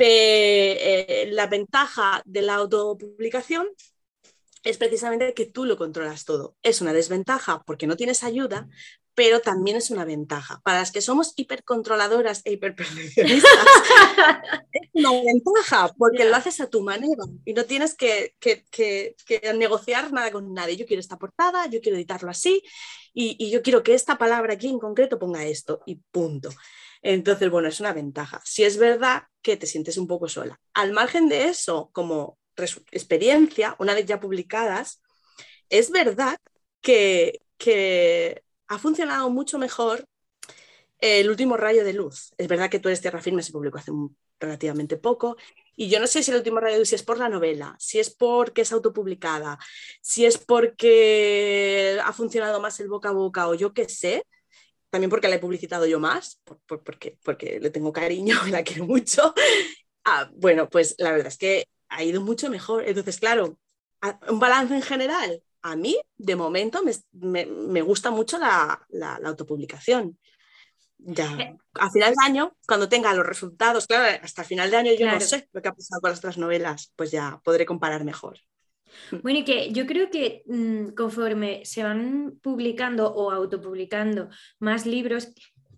[0.00, 3.66] Eh, la ventaja de la autopublicación
[4.62, 6.56] es precisamente que tú lo controlas todo.
[6.62, 8.68] Es una desventaja porque no tienes ayuda,
[9.18, 10.60] pero también es una ventaja.
[10.62, 13.50] Para las que somos hipercontroladoras e hiperperfeccionistas,
[14.72, 18.36] es una ventaja porque lo haces a tu manera y no tienes que,
[19.56, 20.76] negociar nada con nadie.
[20.76, 22.62] Yo quiero esta portada, yo quiero editarlo así
[23.12, 26.50] y, yo quiero que esta palabra aquí en concreto ponga esto y punto.
[27.02, 28.40] Entonces, bueno, es una ventaja.
[28.44, 30.60] Si es verdad que te sientes un poco sola.
[30.74, 32.38] Al margen de eso, como
[32.92, 35.02] experiencia, una vez ya publicadas,
[35.70, 36.38] es verdad
[36.80, 40.06] que, que ha funcionado mucho mejor
[41.00, 42.32] el último rayo de luz.
[42.38, 43.92] Es verdad que tú eres tierra firme, se publicó hace
[44.40, 45.36] relativamente poco.
[45.76, 48.00] Y yo no sé si el último rayo de luz es por la novela, si
[48.00, 49.58] es porque es autopublicada,
[50.00, 54.24] si es porque ha funcionado más el boca a boca o yo qué sé.
[54.90, 58.86] También porque la he publicitado yo más, porque, porque le tengo cariño y la quiero
[58.86, 59.34] mucho.
[60.04, 62.88] Ah, bueno, pues la verdad es que ha ido mucho mejor.
[62.88, 63.58] Entonces, claro,
[64.28, 68.86] un balance en general, a mí, de momento, me, gusta mucho la,
[69.24, 70.18] autopublicación.
[71.00, 75.06] Ya, a final de año, cuando tenga los resultados, claro, hasta final de año yo
[75.06, 78.38] no sé lo que ha pasado con las otras novelas, pues ya podré comparar mejor.
[79.22, 85.28] Bueno, y que yo creo que mm, conforme se van publicando o autopublicando más libros,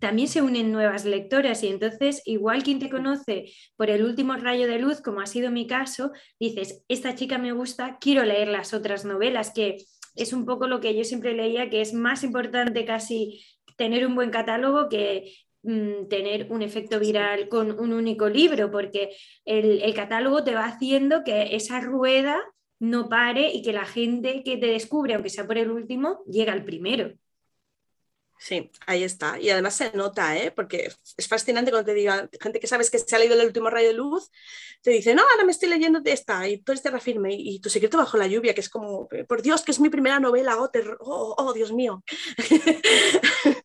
[0.01, 4.67] también se unen nuevas lectoras y entonces igual quien te conoce por el último rayo
[4.67, 8.73] de luz, como ha sido mi caso, dices, esta chica me gusta, quiero leer las
[8.73, 9.77] otras novelas, que
[10.15, 13.45] es un poco lo que yo siempre leía, que es más importante casi
[13.77, 19.15] tener un buen catálogo que, mm, tener un efecto viral con un único libro, porque
[19.45, 22.41] el, el catálogo te va haciendo que esa rueda
[22.79, 26.49] no pare y que la gente que te descubre, aunque sea por el último, llegue
[26.49, 27.13] al primero.
[28.43, 29.39] Sí, ahí está.
[29.39, 30.49] Y además se nota, ¿eh?
[30.49, 33.69] porque es fascinante cuando te diga gente que sabes que se ha leído el último
[33.69, 34.31] rayo de luz,
[34.81, 37.59] te dice, no, ahora me estoy leyendo de esta, y tú eres tierra firme, y,
[37.59, 40.57] tu secreto bajo la lluvia, que es como, por Dios, que es mi primera novela,
[40.57, 42.03] oh, oh, oh Dios mío.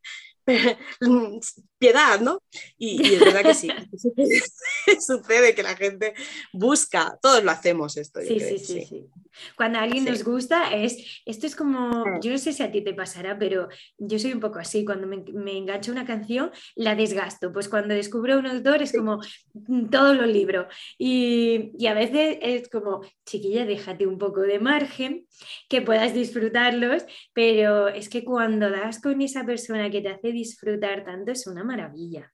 [1.79, 2.43] piedad, ¿no?
[2.77, 3.69] Y, es verdad que sí,
[5.01, 6.13] sucede que la gente
[6.53, 8.21] busca, todos lo hacemos esto.
[8.21, 9.11] Sí, sí, sí, sí,
[9.57, 12.83] Cuando a alguien nos gusta, es, esto es como, yo no sé si a ti
[12.83, 13.69] te pasará, pero
[13.99, 17.95] yo soy un poco así, cuando me, me engancho una canción, la desgasto, pues cuando
[17.95, 19.21] descubro un autor es como
[19.55, 20.69] mm, todo lo libro.
[20.99, 25.27] Y, y a veces es como, chiquilla, déjate un poco de margen,
[25.69, 31.05] que puedas disfrutarlos, pero es que cuando das con esa persona que te hace disfrutar
[31.05, 32.33] tanto es una maravilla.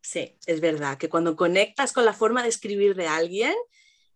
[0.00, 3.54] Sí, es verdad que cuando conectas con la forma de escribir de alguien,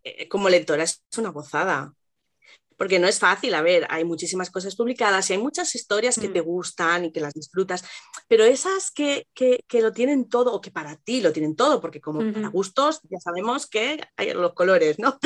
[0.04, 1.94] eh, como lectora es una gozada.
[2.78, 6.28] Porque no es fácil, a ver, hay muchísimas cosas publicadas y hay muchas historias que
[6.28, 6.44] te mm.
[6.44, 7.84] gustan y que las disfrutas,
[8.28, 9.26] pero esas que,
[9.72, 13.18] lo tienen todo, o que para ti lo tienen todo, porque como para gustos ya
[13.18, 15.18] sabemos que hay los colores, ¿no?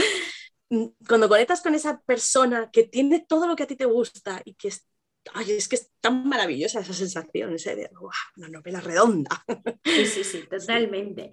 [1.07, 4.55] Cuando conectas con esa persona que tiene todo lo que a ti te gusta y
[4.55, 4.87] que es
[5.35, 7.91] Ay, es que es tan maravillosa esa sensación, ese de
[8.37, 9.45] una novela redonda.
[9.85, 11.31] Sí, sí, sí, totalmente.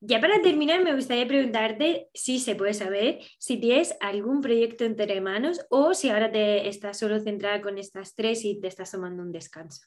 [0.00, 5.20] Ya para terminar, me gustaría preguntarte si se puede saber si tienes algún proyecto entre
[5.20, 9.22] manos o si ahora te estás solo centrada con estas tres y te estás tomando
[9.22, 9.86] un descanso.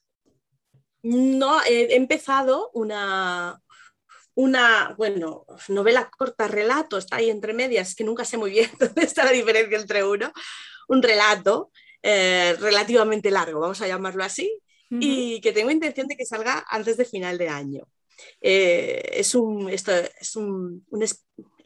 [1.01, 3.61] No, he empezado una,
[4.35, 9.03] una, bueno, novela corta, relato, está ahí entre medias, que nunca sé muy bien dónde
[9.03, 10.31] está la diferencia entre uno,
[10.87, 16.25] un relato eh, relativamente largo, vamos a llamarlo así, y que tengo intención de que
[16.25, 17.87] salga antes de final de año.
[18.41, 21.03] Eh, es un, esto, es un, un,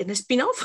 [0.10, 0.64] spin-off,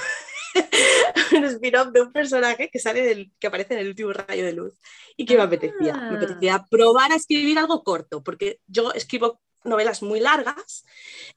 [1.37, 4.53] un spin-off de un personaje que, sale del, que aparece en el último rayo de
[4.53, 4.75] luz
[5.17, 6.17] y que me apetecía, me ah.
[6.17, 10.85] apetecía probar a escribir algo corto, porque yo escribo novelas muy largas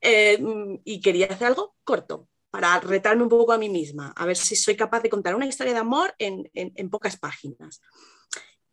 [0.01, 0.41] eh,
[0.83, 4.55] y quería hacer algo corto para retarme un poco a mí misma, a ver si
[4.55, 7.81] soy capaz de contar una historia de amor en, en, en pocas páginas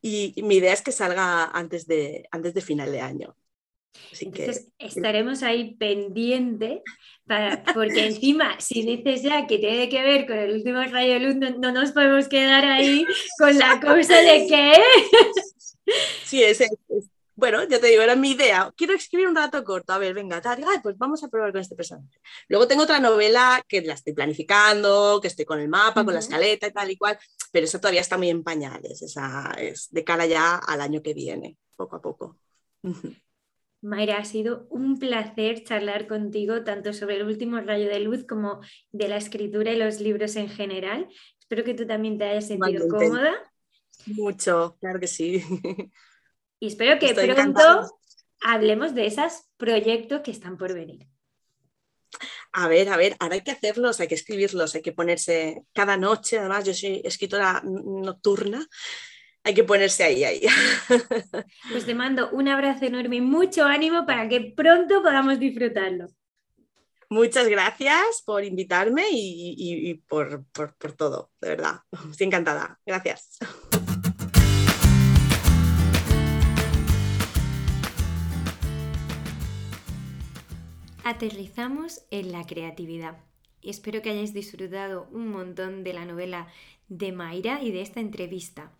[0.00, 3.36] y, mi idea es que salga antes de, antes de final de año.
[4.20, 6.82] Entonces estaremos ahí pendiente,
[7.26, 11.20] para, porque encima, si dices ya que tiene que ver con el último rayo de
[11.20, 13.04] luz, no, nos podemos quedar ahí
[13.38, 14.72] con la cosa de que...
[16.24, 16.70] Sí, es, es,
[17.38, 18.72] bueno, ya te digo, era mi idea.
[18.76, 19.92] Quiero escribir un rato corto.
[19.92, 22.18] A ver, venga, tal, pues vamos a probar con este personaje.
[22.48, 26.18] Luego tengo otra novela que la estoy planificando, que estoy con el mapa, con la
[26.18, 27.16] escaleta y tal y cual,
[27.52, 29.02] pero eso todavía está muy en pañales.
[29.02, 32.36] Esa es de cara ya al año que viene, poco a poco.
[33.82, 38.58] Mayra, ha sido un placer charlar contigo tanto sobre el último rayo de luz como
[38.90, 41.06] de la escritura y los libros en general.
[41.38, 43.32] Espero que tú también te hayas sentido cómoda.
[44.06, 45.40] Mucho, claro que sí.
[46.60, 47.88] Y espero que pronto
[48.40, 51.06] hablemos de esos proyectos que están por venir.
[52.52, 55.96] A ver, a ver, ahora hay que hacerlos, hay que escribirlos, hay que ponerse cada
[55.96, 58.66] noche, además yo soy escritora nocturna,
[59.44, 60.42] hay que ponerse ahí, ahí.
[61.70, 66.06] Pues te mando un abrazo enorme y mucho ánimo para que pronto podamos disfrutarlo.
[67.10, 71.80] Muchas gracias por invitarme y, por, por todo, de verdad.
[72.10, 72.78] Estoy encantada.
[72.84, 73.38] Gracias.
[81.08, 83.18] Aterrizamos en la creatividad.
[83.62, 86.48] Espero que hayáis disfrutado un montón de la novela
[86.88, 88.72] de Mayra y de esta entrevista.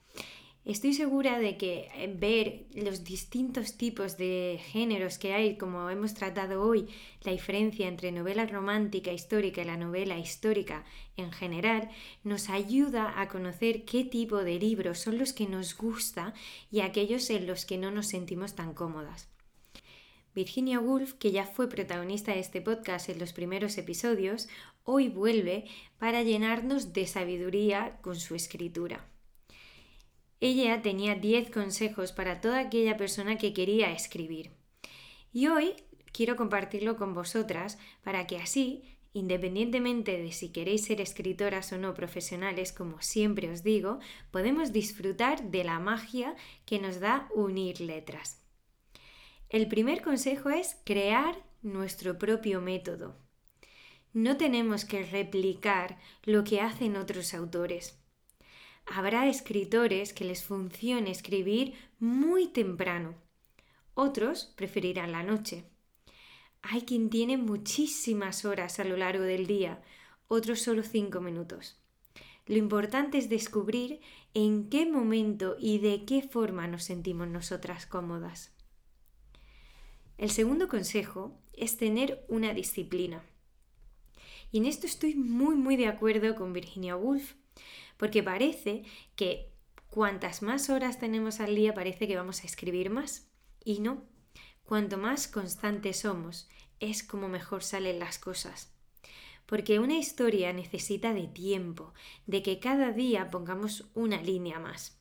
[0.65, 6.13] Estoy segura de que eh, ver los distintos tipos de géneros que hay, como hemos
[6.13, 6.89] tratado hoy,
[7.23, 10.85] la diferencia entre novela romántica histórica y la novela histórica
[11.17, 11.89] en general,
[12.23, 16.35] nos ayuda a conocer qué tipo de libros son los que nos gusta
[16.71, 19.31] y aquellos en los que no nos sentimos tan cómodas.
[20.39, 24.49] Virginia Woolf, que ya fue protagonista de este podcast en los primeros episodios,
[24.85, 25.65] hoy vuelve
[25.99, 29.05] para llenarnos de sabiduría con su escritura.
[30.39, 34.53] Ella tenía 10 consejos para toda aquella persona que quería escribir.
[35.33, 35.75] Y hoy
[36.13, 41.95] quiero compartirlo con vosotras para que así, independientemente de si queréis ser escritoras o no
[41.95, 43.99] profesionales, como siempre os digo,
[44.31, 48.48] podemos disfrutar de la magia que nos da unir letras.
[49.49, 53.17] El primer consejo es crear nuestro propio método.
[54.13, 57.99] No tenemos que replicar lo que hacen otros autores.
[58.85, 63.15] Habrá escritores que les funcione escribir muy temprano.
[63.95, 65.65] Otros preferirán la noche.
[66.61, 69.83] Hay quien tiene muchísimas horas a lo largo del día,
[70.27, 71.81] otros solo cinco minutos.
[72.47, 74.01] Lo importante es descubrir
[74.35, 78.58] en qué momento y de qué forma nos sentimos nosotras cómodas.
[80.19, 83.23] El segundo consejo es tener una disciplina.
[84.51, 87.35] Y en esto estoy muy muy de acuerdo con Virginia Woolf,
[87.97, 88.83] porque parece
[89.15, 89.53] que
[89.87, 93.31] cuantas más horas tenemos al día parece que vamos a escribir más.
[93.65, 94.03] Y no,
[94.65, 96.49] cuanto más constantes somos,
[96.81, 98.75] es como mejor salen las cosas.
[99.47, 101.95] Porque una historia necesita de tiempo,
[102.27, 105.01] de que cada día pongamos una línea más.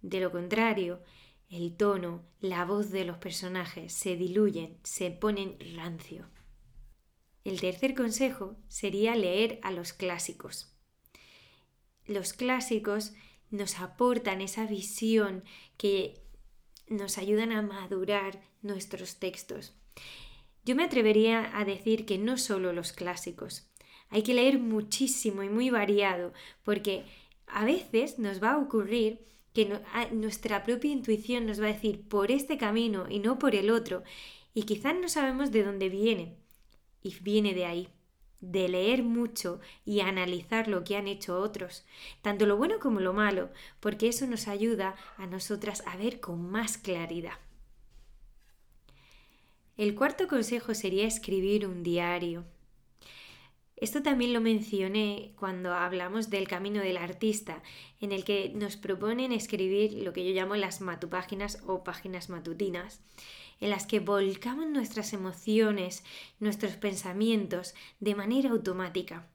[0.00, 1.02] De lo contrario,
[1.48, 6.28] el tono, la voz de los personajes se diluyen, se ponen rancio.
[7.44, 10.74] El tercer consejo sería leer a los clásicos.
[12.04, 13.12] Los clásicos
[13.50, 15.44] nos aportan esa visión
[15.76, 16.20] que
[16.88, 19.74] nos ayudan a madurar nuestros textos.
[20.64, 23.70] Yo me atrevería a decir que no solo los clásicos.
[24.08, 26.32] Hay que leer muchísimo y muy variado,
[26.64, 27.04] porque
[27.46, 29.24] a veces nos va a ocurrir
[29.56, 29.80] que
[30.12, 34.02] nuestra propia intuición nos va a decir por este camino y no por el otro,
[34.52, 36.36] y quizás no sabemos de dónde viene,
[37.02, 37.88] y viene de ahí,
[38.42, 41.86] de leer mucho y analizar lo que han hecho otros,
[42.20, 43.48] tanto lo bueno como lo malo,
[43.80, 47.38] porque eso nos ayuda a nosotras a ver con más claridad.
[49.78, 52.44] El cuarto consejo sería escribir un diario.
[53.76, 57.62] Esto también lo mencioné cuando hablamos del camino del artista,
[58.00, 63.02] en el que nos proponen escribir lo que yo llamo las matupáginas o páginas matutinas,
[63.60, 66.04] en las que volcamos nuestras emociones,
[66.40, 69.28] nuestros pensamientos de manera automática.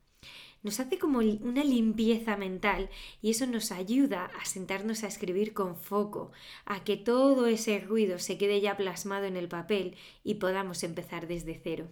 [0.64, 2.90] Nos hace como una limpieza mental
[3.22, 6.32] y eso nos ayuda a sentarnos a escribir con foco,
[6.66, 11.28] a que todo ese ruido se quede ya plasmado en el papel y podamos empezar
[11.28, 11.88] desde cero.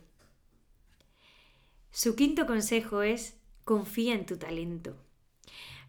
[1.92, 4.96] Su quinto consejo es confía en tu talento.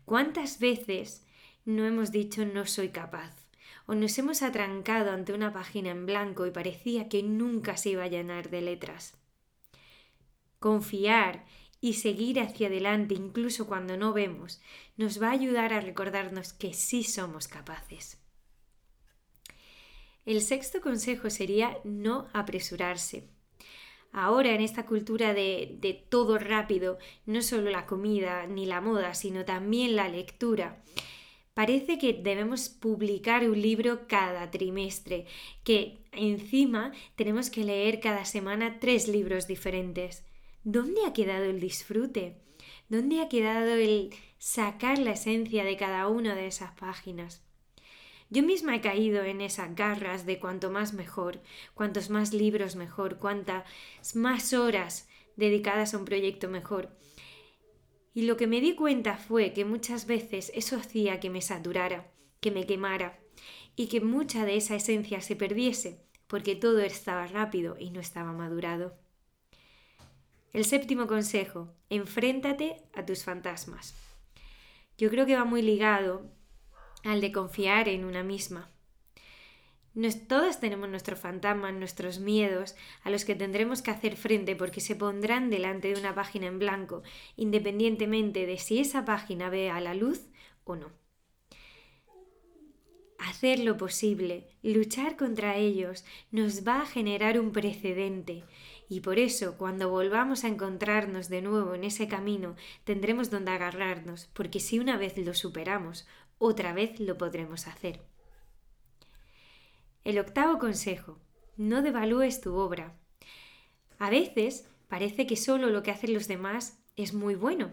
[0.04, 1.24] ¿Cuántas veces
[1.64, 3.34] no hemos dicho no soy capaz?
[3.86, 8.04] O nos hemos atrancado ante una página en blanco y parecía que nunca se iba
[8.04, 9.16] a llenar de letras.
[10.58, 11.44] Confiar
[11.80, 14.60] y seguir hacia adelante incluso cuando no vemos
[14.96, 18.18] nos va a ayudar a recordarnos que sí somos capaces.
[20.26, 23.28] El sexto consejo sería no apresurarse.
[24.12, 29.44] Ahora en esta cultura de, todo rápido, no solo la comida ni la moda, sino
[29.44, 30.82] también la lectura,
[31.54, 35.26] parece que debemos publicar un libro cada trimestre,
[35.62, 40.24] que encima tenemos que leer cada semana tres libros diferentes.
[40.64, 42.36] ¿Dónde ha quedado el disfrute?
[42.88, 47.42] ¿Dónde ha quedado el sacar la esencia de cada una de esas páginas?
[48.32, 51.40] Yo misma he caído en esas garras de cuanto más mejor,
[51.74, 53.64] cuantos más libros mejor, cuantas
[54.14, 56.96] más horas dedicadas a un proyecto mejor.
[58.14, 62.12] Y lo que me di cuenta fue que muchas veces eso hacía que me saturara,
[62.40, 63.18] que me quemara
[63.74, 68.32] y que mucha de esa esencia se perdiese, porque todo estaba rápido y no estaba
[68.32, 68.96] madurado.
[70.52, 73.94] El séptimo consejo, enfréntate a tus fantasmas.
[74.98, 76.30] Yo creo que va muy ligado
[77.04, 78.70] al de confiar en una misma.
[80.28, 84.96] todos tenemos nuestros fantasmas, nuestros miedos, a los que tendremos que hacer frente porque se
[84.96, 87.02] pondrán delante de una página en blanco,
[87.36, 90.28] independientemente de si esa página ve a la luz
[90.64, 90.92] o no.
[93.18, 98.44] Hacer lo posible, luchar contra ellos, nos va a generar un precedente
[98.90, 104.28] y por eso cuando volvamos a encontrarnos de nuevo en ese camino tendremos donde agarrarnos,
[104.32, 106.08] porque si una vez lo superamos,
[106.40, 108.00] otra vez lo podremos hacer.
[110.02, 111.20] El octavo consejo.
[111.56, 112.98] No devalúes tu obra.
[113.98, 117.72] A veces parece que solo lo que hacen los demás es muy bueno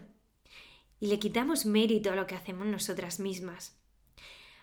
[1.00, 3.80] y le quitamos mérito a lo que hacemos nosotras mismas.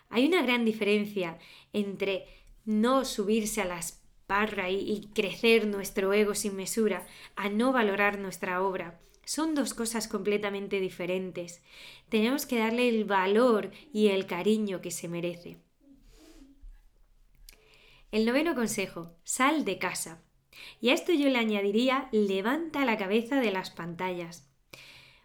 [0.08, 1.38] Hay una gran diferencia
[1.72, 2.26] entre
[2.64, 8.20] no subirse a la esparra y, y crecer nuestro ego sin mesura, a no valorar
[8.20, 11.60] nuestra obra, son dos cosas completamente diferentes.
[12.08, 15.58] Tenemos que darle el valor y el cariño que se merece.
[18.12, 20.22] El noveno consejo, sal de casa.
[20.80, 24.48] Y a esto yo le añadiría, levanta la cabeza de las pantallas.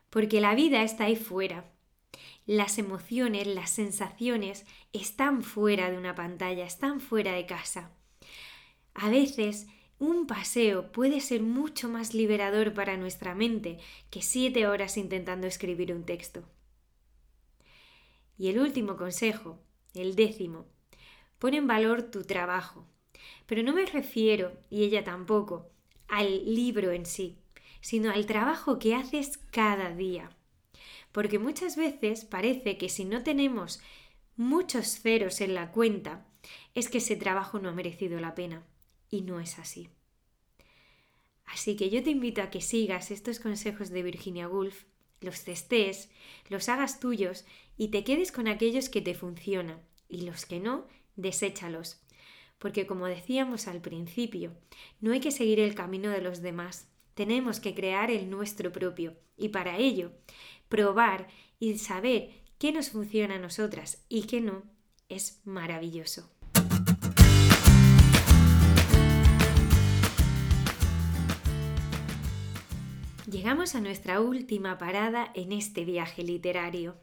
[0.09, 1.71] Porque la vida está ahí fuera.
[2.47, 7.91] Las emociones, las sensaciones están fuera de una pantalla, están fuera de casa.
[8.95, 9.67] A veces
[10.01, 13.77] un paseo puede ser mucho más liberador para nuestra mente
[14.09, 16.43] que siete horas intentando escribir un texto.
[18.35, 19.59] Y el último consejo,
[19.93, 20.65] el décimo,
[21.37, 22.87] pone en valor tu trabajo.
[23.45, 25.69] Pero no me refiero, y ella tampoco,
[26.07, 27.37] al libro en sí,
[27.79, 30.31] sino al trabajo que haces cada día.
[31.11, 33.79] Porque muchas veces parece que si no tenemos
[34.35, 36.25] muchos ceros en la cuenta,
[36.73, 38.65] es que ese trabajo no ha merecido la pena.
[39.11, 39.89] Y no es así.
[41.45, 44.85] Así que yo te invito a que sigas estos consejos de Virginia Woolf,
[45.19, 46.09] los testes,
[46.49, 47.45] los hagas tuyos
[47.77, 52.01] y te quedes con aquellos que te funcionan y los que no, deséchalos.
[52.57, 54.55] Porque como decíamos al principio,
[54.99, 59.17] no hay que seguir el camino de los demás, tenemos que crear el nuestro propio
[59.35, 60.11] y para ello
[60.69, 61.27] probar
[61.59, 64.63] y saber qué nos funciona a nosotras y qué no
[65.09, 66.29] es maravilloso.
[73.31, 76.97] Llegamos a nuestra última parada en este viaje literario.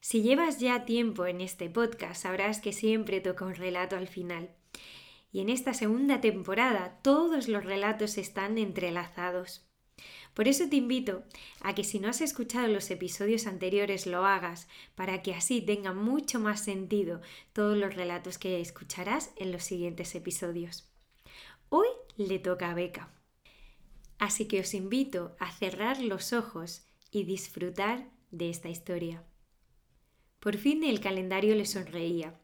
[0.00, 4.54] Si llevas ya tiempo en este podcast, sabrás que siempre toca un relato al final.
[5.32, 9.66] Y en esta segunda temporada todos los relatos están entrelazados.
[10.34, 11.24] Por eso te invito
[11.60, 15.92] a que si no has escuchado los episodios anteriores lo hagas, para que así tenga
[15.92, 17.20] mucho más sentido
[17.52, 20.88] todos los relatos que escucharás en los siguientes episodios.
[21.70, 23.10] Hoy le toca a Beca.
[24.24, 29.22] Así que os invito a cerrar los ojos y disfrutar de esta historia.
[30.40, 32.40] Por fin el calendario le sonreía.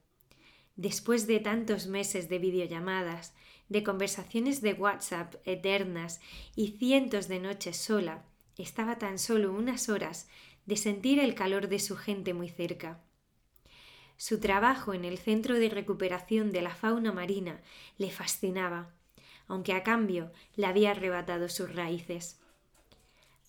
[0.77, 3.33] Después de tantos meses de videollamadas,
[3.71, 6.21] de conversaciones de WhatsApp eternas
[6.55, 8.27] y cientos de noches sola,
[8.59, 10.29] estaba tan solo unas horas
[10.67, 13.03] de sentir el calor de su gente muy cerca.
[14.19, 17.63] Su trabajo en el Centro de Recuperación de la Fauna Marina
[17.97, 19.00] le fascinaba
[19.51, 22.41] aunque a cambio le había arrebatado sus raíces.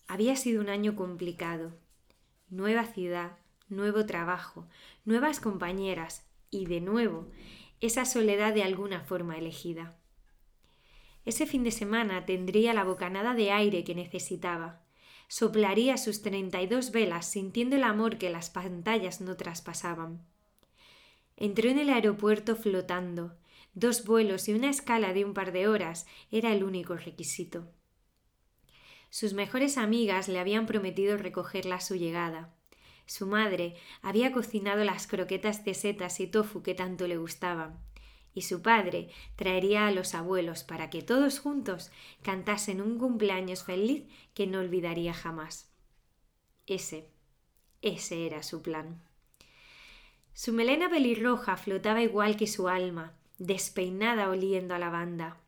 [0.08, 1.72] Había sido un año complicado.
[2.50, 3.38] Nueva ciudad,
[3.68, 4.66] nuevo trabajo,
[5.04, 7.30] nuevas compañeras y, de nuevo,
[7.80, 9.96] esa soledad de alguna forma elegida.
[11.24, 14.82] Ese fin de semana tendría la bocanada de aire que necesitaba.
[15.28, 20.26] Soplaría sus treinta y dos velas sintiendo el amor que las pantallas no traspasaban.
[21.36, 23.36] Entró en el aeropuerto flotando,
[23.74, 27.72] Dos vuelos y una escala de un par de horas era el único requisito.
[29.08, 32.54] Sus mejores amigas le habían prometido recogerla a su llegada.
[33.06, 37.78] Su madre había cocinado las croquetas de setas y tofu que tanto le gustaban,
[38.34, 41.90] y su padre traería a los abuelos para que todos juntos
[42.22, 44.04] cantasen un cumpleaños feliz
[44.34, 45.70] que no olvidaría jamás.
[46.66, 47.10] Ese,
[47.80, 49.02] ese era su plan.
[50.34, 55.38] Su melena pelirroja flotaba igual que su alma, despeinada oliendo a lavanda.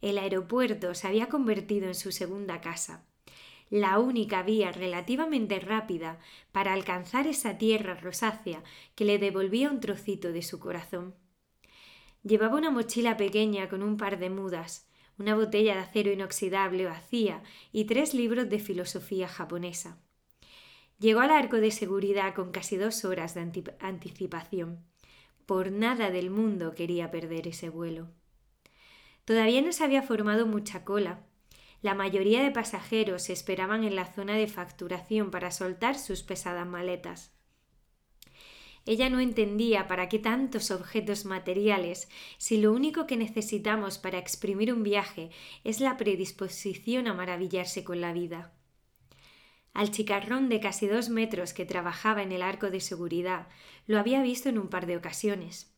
[0.00, 3.04] El aeropuerto se había convertido en su segunda casa,
[3.70, 6.18] la única vía relativamente rápida
[6.50, 8.64] para alcanzar esa tierra rosácea
[8.96, 11.14] que le devolvía un trocito de su corazón.
[12.24, 17.42] Llevaba una mochila pequeña con un par de mudas, una botella de acero inoxidable vacía
[17.72, 19.98] y tres libros de filosofía japonesa.
[20.98, 24.84] Llegó al arco de seguridad con casi dos horas de anticipación.
[25.50, 28.06] Por nada del mundo quería perder ese vuelo.
[29.24, 31.26] Todavía no se había formado mucha cola.
[31.82, 37.32] La mayoría de pasajeros esperaban en la zona de facturación para soltar sus pesadas maletas.
[38.86, 44.72] Ella no entendía para qué tantos objetos materiales si lo único que necesitamos para exprimir
[44.72, 45.30] un viaje
[45.64, 48.52] es la predisposición a maravillarse con la vida.
[49.72, 53.48] Al chicarrón de casi dos metros que trabajaba en el arco de seguridad
[53.86, 55.72] lo había visto en un par de ocasiones.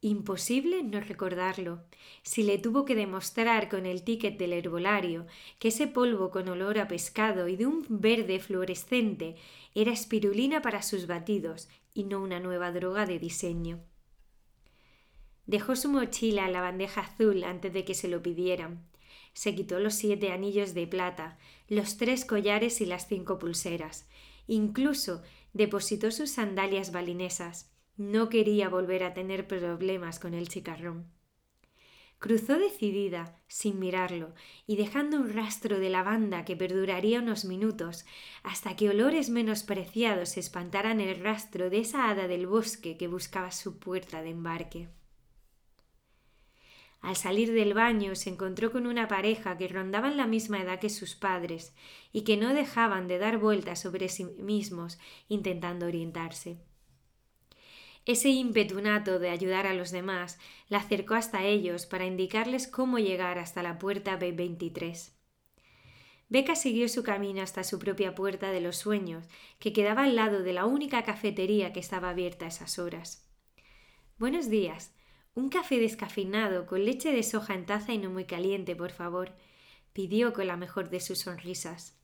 [0.00, 1.82] Imposible no recordarlo,
[2.22, 5.26] si le tuvo que demostrar con el ticket del herbolario
[5.58, 9.36] que ese polvo con olor a pescado y de un verde fluorescente
[9.74, 13.80] era espirulina para sus batidos y no una nueva droga de diseño.
[15.46, 18.86] Dejó su mochila en la bandeja azul antes de que se lo pidieran
[19.34, 21.36] se quitó los siete anillos de plata,
[21.68, 24.08] los tres collares y las cinco pulseras.
[24.46, 25.22] Incluso
[25.52, 27.70] depositó sus sandalias balinesas.
[27.96, 31.06] No quería volver a tener problemas con el chicarrón.
[32.18, 34.34] Cruzó decidida, sin mirarlo,
[34.66, 38.06] y dejando un rastro de lavanda que perduraría unos minutos,
[38.42, 43.78] hasta que olores menospreciados espantaran el rastro de esa hada del bosque que buscaba su
[43.78, 44.88] puerta de embarque.
[47.04, 50.88] Al salir del baño se encontró con una pareja que rondaban la misma edad que
[50.88, 51.74] sus padres
[52.12, 54.98] y que no dejaban de dar vueltas sobre sí mismos
[55.28, 56.56] intentando orientarse.
[58.06, 60.38] Ese impetunato de ayudar a los demás
[60.70, 65.12] la acercó hasta ellos para indicarles cómo llegar hasta la puerta B23.
[66.30, 69.26] Beca siguió su camino hasta su propia puerta de los sueños,
[69.58, 73.28] que quedaba al lado de la única cafetería que estaba abierta a esas horas.
[74.16, 74.94] Buenos días,
[75.34, 79.32] un café descafeinado con leche de soja en taza y no muy caliente, por favor.
[79.92, 81.96] pidió con la mejor de sus sonrisas.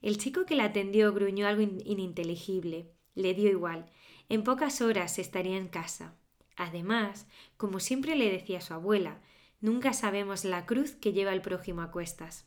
[0.00, 2.90] El chico que la atendió gruñó algo ininteligible.
[3.14, 3.86] Le dio igual.
[4.28, 6.14] En pocas horas estaría en casa.
[6.56, 7.26] Además,
[7.56, 9.20] como siempre le decía su abuela,
[9.60, 12.46] nunca sabemos la cruz que lleva el prójimo a cuestas.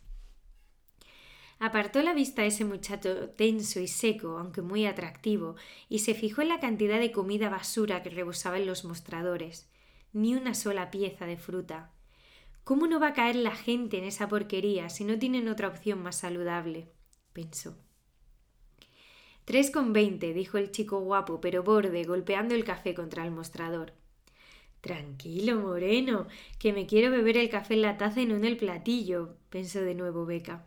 [1.60, 5.56] Apartó la vista a ese muchacho tenso y seco, aunque muy atractivo,
[5.90, 9.68] y se fijó en la cantidad de comida basura que rebosaba en los mostradores.
[10.18, 11.92] Ni una sola pieza de fruta.
[12.64, 16.02] ¿Cómo no va a caer la gente en esa porquería si no tienen otra opción
[16.02, 16.90] más saludable?
[17.34, 17.78] pensó.
[19.46, 23.94] Tres con veinte, dijo el chico guapo pero borde, golpeando el café contra el mostrador.
[24.82, 26.26] Tranquilo, Moreno,
[26.58, 29.82] que me quiero beber el café en la taza y no en el platillo, pensó
[29.82, 30.66] de nuevo Beca.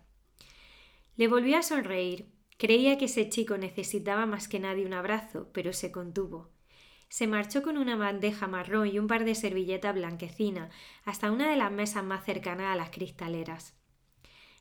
[1.17, 2.29] Le volvió a sonreír.
[2.57, 6.51] Creía que ese chico necesitaba más que nadie un abrazo, pero se contuvo.
[7.11, 10.71] Se marchó con una bandeja marrón y un par de servilletas blanquecina
[11.05, 13.75] hasta una de las mesas más cercanas a las cristaleras.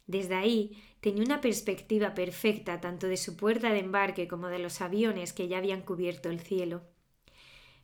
[0.08, 4.82] Desde ahí tenía una perspectiva perfecta tanto de su puerta de embarque como de los
[4.82, 6.82] aviones que ya habían cubierto el cielo.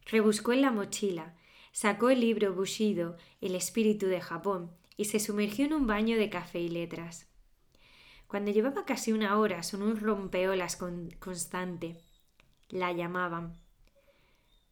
[0.07, 1.35] Rebuscó en la mochila,
[1.71, 6.31] sacó el libro Bushido, El espíritu de Japón, y se sumergió en un baño de
[6.31, 7.27] café y letras.
[8.25, 10.75] Cuando llevaba casi una hora sonó un rompeolas
[11.19, 12.01] constante.
[12.69, 13.63] La llamaban.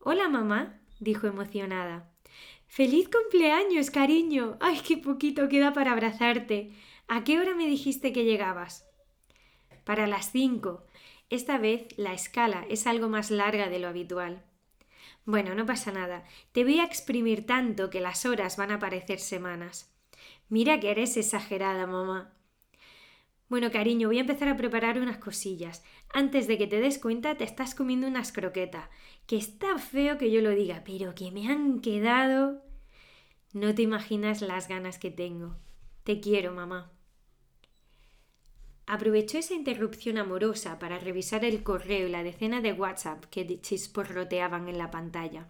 [0.06, 2.12] Hola, mamá, dijo emocionada.
[2.68, 4.58] ¡Feliz cumpleaños, cariño!
[4.60, 6.74] ¡Ay, qué poquito queda para abrazarte!
[7.08, 8.86] ¿A qué hora me dijiste que llegabas?
[9.86, 10.86] Para las cinco.
[11.30, 14.43] Esta vez la escala es algo más larga de lo habitual.
[15.24, 16.26] Bueno, no pasa nada.
[16.51, 19.95] Te voy a exprimir tanto que las horas van a parecer semanas.
[20.49, 22.34] Mira que eres exagerada, mamá.
[23.54, 25.84] Bueno, cariño, voy a empezar a preparar unas cosillas.
[26.12, 28.89] Antes de que te des cuenta, te estás comiendo unas croquetas.
[29.26, 32.64] Que está feo que yo lo diga, pero que me han quedado.
[33.54, 35.56] No te imaginas las ganas que tengo.
[36.04, 36.92] Te quiero, mamá.
[38.86, 44.68] Aprovechó esa interrupción amorosa para revisar el correo y la decena de WhatsApp que chisporroteaban
[44.68, 45.48] en la pantalla.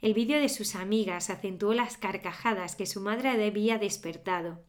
[0.00, 4.64] El vídeo de sus amigas acentuó las carcajadas que su madre había despertado.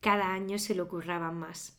[0.00, 1.78] Cada año se lo curraban más.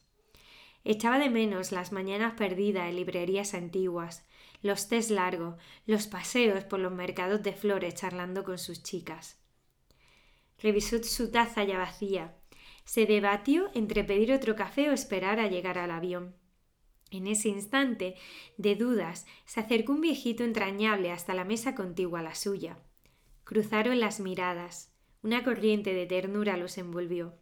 [0.84, 4.26] Echaba de menos las mañanas perdidas en librerías antiguas,
[4.62, 5.55] los tés largos,
[5.86, 9.38] los paseos por los mercados de flores charlando con sus chicas.
[10.62, 12.36] Revisó su taza ya vacía.
[12.84, 16.36] Se debatió entre pedir otro café o esperar a llegar al avión.
[17.12, 18.16] En ese instante
[18.57, 22.78] de dudas se acercó un viejito entrañable hasta la mesa contigua a la suya.
[23.43, 24.93] Cruzaron las miradas.
[25.24, 27.34] Una corriente de ternura los envolvió.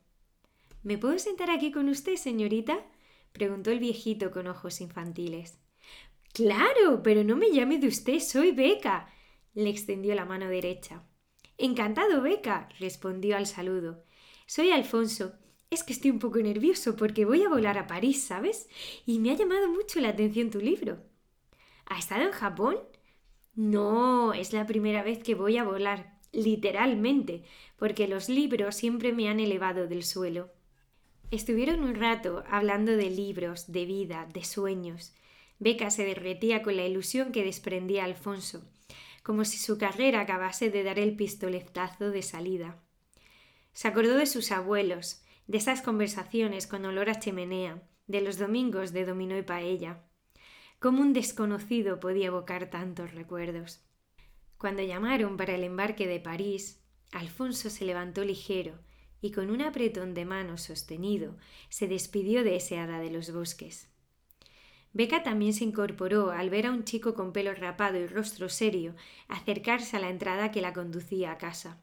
[0.83, 2.85] ¿Me puedo sentar aquí con usted, señorita?
[3.33, 5.59] preguntó el viejito con ojos infantiles.
[6.37, 9.11] Claro, pero no me llame de usted, soy Beca.
[9.55, 11.03] le extendió la mano derecha.
[11.57, 14.03] Encantado, Beca, respondió al saludo.
[14.45, 15.33] Soy Alfonso.
[15.71, 18.69] Es que estoy un poco nervioso porque voy a volar a París, ¿sabes?
[19.07, 20.99] Y me ha llamado mucho la atención tu libro.
[21.87, 22.77] ¿Ha estado en Japón?
[23.55, 27.45] No, es la primera vez que voy a volar, literalmente,
[27.77, 30.51] porque los libros siempre me han elevado del suelo.
[31.31, 35.15] Estuvieron un rato hablando de libros, de vida, de sueños.
[35.59, 38.63] Beca se derretía con la ilusión que desprendía Alfonso,
[39.23, 42.83] como si su carrera acabase de dar el pistoletazo de salida.
[43.73, 48.93] Se acordó de sus abuelos, de esas conversaciones con olor a chimenea, de los domingos
[48.93, 50.03] de dominó y paella.
[50.79, 53.83] ¿Cómo un desconocido podía evocar tantos recuerdos?
[54.57, 56.81] Cuando llamaron para el embarque de París,
[57.11, 58.79] Alfonso se levantó ligero,
[59.21, 61.35] y con un apretón de mano sostenido
[61.69, 63.89] se despidió de ese hada de los bosques.
[64.97, 68.95] Beca también se incorporó al ver a un chico con pelo rapado y rostro serio
[69.27, 71.79] acercarse a la entrada que la conducía a casa.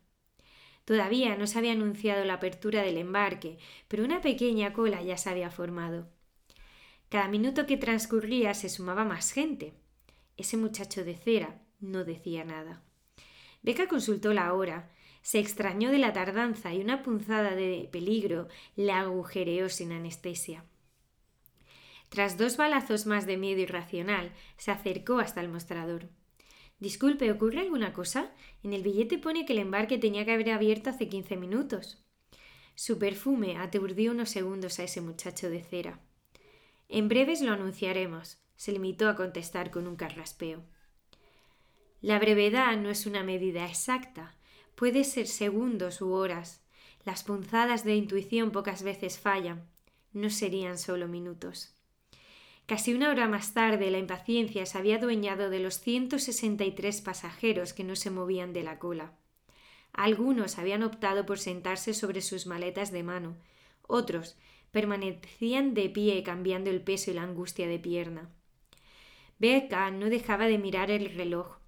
[0.85, 5.31] Todavía no se había anunciado la apertura del embarque, pero una pequeña cola ya se
[5.31, 6.09] había formado.
[7.09, 9.75] Cada minuto que transcurría se sumaba más gente.
[10.37, 12.83] Ese muchacho de cera no decía nada.
[13.63, 14.91] Beca consultó la hora
[15.23, 20.65] se extrañó de la tardanza y una punzada de peligro le agujereó sin anestesia.
[22.15, 26.09] Tras dos balazos más de miedo irracional, se acercó hasta el mostrador.
[26.79, 28.31] Disculpe, ¿ocurre alguna cosa?
[28.63, 32.05] En el billete pone que el embarque tenía que haber abierto hace quince minutos.
[32.77, 35.99] Su perfume aturdió unos segundos a ese muchacho de cera.
[36.89, 40.63] En breves lo anunciaremos, se limitó a contestar con un carraspeo.
[42.01, 44.37] La brevedad no es una medida exacta,
[44.77, 46.63] Puede ser segundos u horas.
[47.05, 49.69] Las punzadas de intuición pocas veces fallan.
[50.13, 51.74] No serían solo minutos.
[52.67, 57.85] Casi una hora más tarde la impaciencia se había adueñado de los 163 pasajeros que
[57.85, 59.13] no se movían de la cola.
[59.93, 63.37] Algunos habían optado por sentarse sobre sus maletas de mano,
[63.87, 64.37] Otros
[64.71, 68.31] permanecían de pie cambiando el peso y la angustia de pierna.
[69.39, 71.59] Becca no dejaba de mirar el reloj.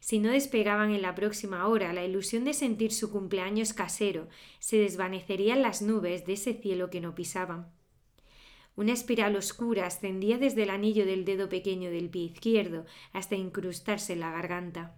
[0.00, 4.28] Si no despegaban en la próxima hora, la ilusión de sentir su cumpleaños casero
[4.58, 7.72] se desvanecería en las nubes de ese cielo que no pisaban.
[8.80, 14.14] Una espiral oscura ascendía desde el anillo del dedo pequeño del pie izquierdo hasta incrustarse
[14.14, 14.96] en la garganta.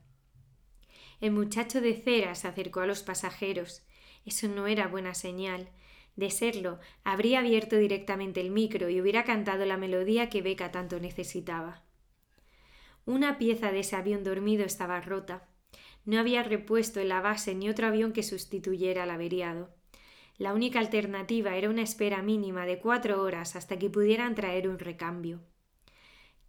[1.20, 3.82] El muchacho de cera se acercó a los pasajeros.
[4.24, 5.68] Eso no era buena señal.
[6.14, 11.00] De serlo, habría abierto directamente el micro y hubiera cantado la melodía que Beca tanto
[11.00, 11.82] necesitaba.
[13.04, 15.48] Una pieza de ese avión dormido estaba rota.
[16.04, 19.74] No había repuesto en la base ni otro avión que sustituyera al averiado.
[20.42, 24.80] La única alternativa era una espera mínima de cuatro horas hasta que pudieran traer un
[24.80, 25.40] recambio.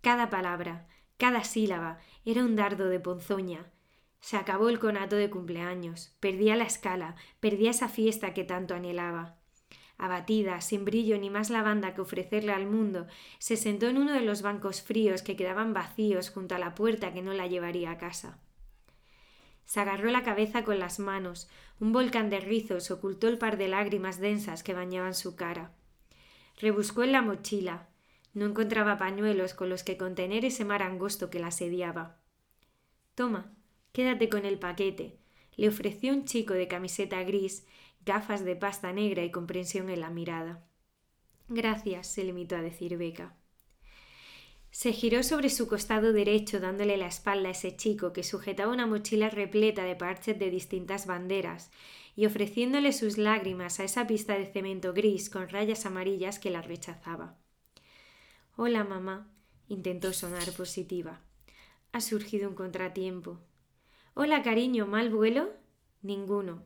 [0.02, 0.88] Cada palabra,
[1.18, 3.72] cada sílaba era un dardo de ponzoña.
[4.20, 9.38] Se acabó el conato de cumpleaños, perdía la escala, perdía esa fiesta que tanto anhelaba.
[10.00, 13.06] Abatida, sin brillo ni más lavanda que ofrecerle al mundo,
[13.38, 17.14] se sentó en uno de los bancos fríos que quedaban vacíos junto a la puerta
[17.14, 18.40] que no la llevaría a casa.
[19.66, 21.50] Se agarró la cabeza con las manos,
[21.80, 25.72] un volcán de rizos ocultó el par de lágrimas densas que bañaban su cara.
[26.60, 27.90] Rebuscó en la mochila.
[28.34, 32.20] No encontraba pañuelos con los que contener ese mar angosto que la asediaba.
[33.16, 33.54] Toma,
[33.92, 35.20] quédate con el paquete,
[35.56, 37.66] le ofreció un chico de camiseta gris
[38.06, 40.66] gafas de pasta negra y comprensión en la mirada.
[41.48, 43.36] Gracias, se limitó a decir Beca.
[44.84, 48.86] Se giró sobre su costado derecho dándole la espalda a ese chico que sujetaba una
[48.86, 51.72] mochila repleta de parches de distintas banderas
[52.18, 56.62] y ofreciéndole sus lágrimas a esa pista de cemento gris con rayas amarillas que la
[56.62, 57.38] rechazaba.
[58.58, 59.32] Hola, mamá,
[59.70, 61.22] intentó sonar positiva.
[61.94, 63.40] Ha surgido un contratiempo.
[64.16, 65.50] Hola, cariño, ¿mal vuelo?
[66.02, 66.62] Ninguno.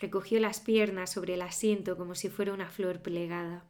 [0.00, 3.64] Recogió las piernas sobre el asiento como si fuera una flor plegada.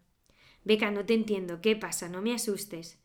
[0.62, 1.62] Beca, no te entiendo.
[1.62, 2.10] ¿Qué pasa?
[2.10, 2.98] No me asustes.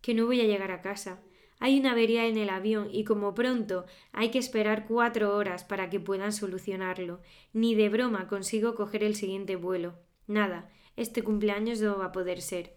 [0.00, 1.22] Que no voy a llegar a casa.
[1.60, 5.90] Hay una avería en el avión y como pronto hay que esperar cuatro horas para
[5.90, 7.20] que puedan solucionarlo.
[7.52, 9.98] Ni de broma consigo coger el siguiente vuelo.
[10.26, 12.76] Nada, este cumpleaños no va a poder ser.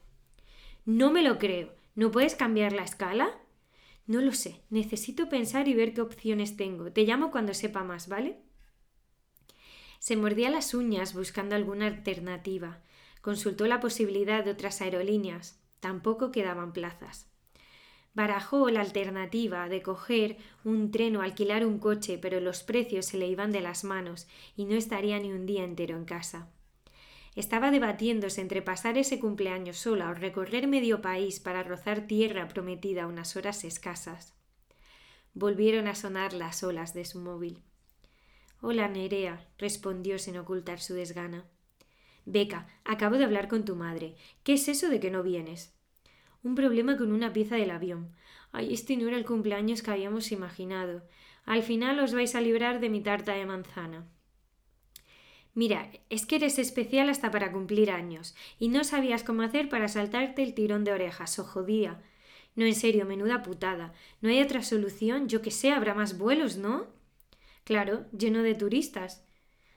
[0.86, 1.76] No me lo creo.
[1.94, 3.40] ¿No puedes cambiar la escala?
[4.08, 4.62] No lo sé.
[4.70, 6.92] Necesito pensar y ver qué opciones tengo.
[6.92, 8.42] Te llamo cuando sepa más, ¿vale?
[10.00, 12.82] Se mordía las uñas buscando alguna alternativa.
[13.22, 15.61] Consultó la posibilidad de otras aerolíneas.
[15.82, 17.28] Tampoco quedaban plazas.
[18.14, 23.18] Barajó la alternativa de coger un tren o alquilar un coche, pero los precios se
[23.18, 26.50] le iban de las manos y no estaría ni un día entero en casa.
[27.36, 33.08] Estaba debatiéndose entre pasar ese cumpleaños sola o recorrer medio país para rozar tierra prometida
[33.08, 34.36] unas horas escasas.
[35.34, 37.64] Volvieron a sonar las olas de su móvil.
[38.60, 41.46] Hola, Nerea, respondió sin ocultar su desgana.
[42.26, 44.16] Beca, acabo de hablar con tu madre.
[44.44, 45.74] ¿Qué es eso de que no vienes?
[46.44, 48.12] Un problema con una pieza del avión.
[48.52, 51.04] Ay, este no era el cumpleaños que habíamos imaginado.
[51.46, 54.06] Al final os vais a librar de mi tarta de manzana.
[55.54, 59.90] Mira, es que eres especial hasta para cumplir años, y no sabías cómo hacer para
[59.90, 62.02] saltarte el tirón de orejas, o jodía.
[62.56, 63.94] No, en serio, menuda putada.
[64.22, 65.28] ¿No hay otra solución?
[65.28, 66.88] Yo que sé, habrá más vuelos, ¿no?
[67.64, 69.26] Claro, lleno de turistas.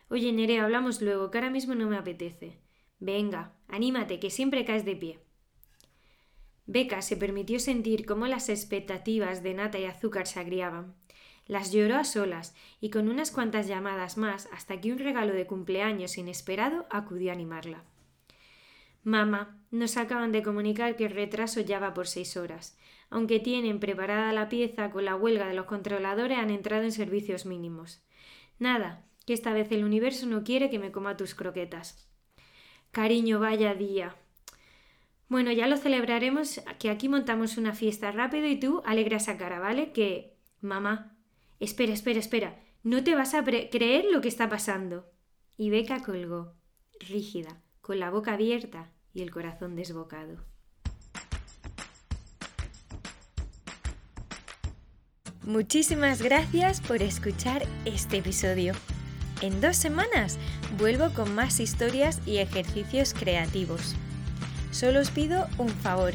[0.09, 2.59] Oye, Nere, hablamos luego, que ahora mismo no me apetece.
[2.99, 5.19] Venga, anímate, que siempre caes de pie.
[6.67, 10.95] Beca se permitió sentir cómo las expectativas de nata y azúcar se agriaban.
[11.47, 15.47] Las lloró a solas y con unas cuantas llamadas más hasta que un regalo de
[15.47, 17.85] cumpleaños inesperado acudió a animarla.
[19.03, 22.79] Mamá, nos acaban de comunicar que el retraso ya va por seis horas.
[23.11, 27.45] Aunque tienen preparada la pieza con la huelga de los controladores, han entrado en servicios
[27.45, 28.03] mínimos.
[28.59, 32.09] Nada, que esta vez el universo no quiere que me coma tus croquetas.
[32.91, 34.17] Cariño, vaya día.
[35.29, 39.59] Bueno, ya lo celebraremos, que aquí montamos una fiesta rápido y tú alegra esa cara,
[39.59, 39.93] ¿vale?
[39.93, 40.37] Que...
[40.61, 41.17] Mamá.
[41.61, 42.61] Espera, espera, espera.
[42.83, 45.11] No te vas a creer lo que está pasando.
[45.57, 46.55] Y Beca colgó,
[47.01, 50.45] rígida, con la boca abierta y el corazón desbocado.
[55.43, 58.73] Muchísimas gracias por escuchar este episodio.
[59.45, 60.39] En dos semanas
[60.79, 63.95] vuelvo con más historias y ejercicios creativos.
[64.71, 66.15] Solo os pido un favor.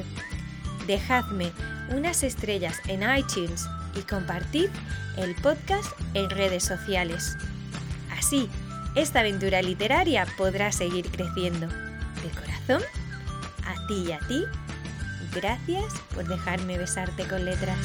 [0.88, 1.52] Dejadme
[1.96, 4.70] unas estrellas en iTunes y compartid
[5.16, 7.38] el podcast en redes sociales.
[8.18, 8.50] Así,
[8.96, 11.68] esta aventura literaria podrá seguir creciendo.
[11.68, 12.82] De corazón,
[13.64, 14.44] a ti y a ti,
[15.36, 17.78] gracias por dejarme besarte con letras.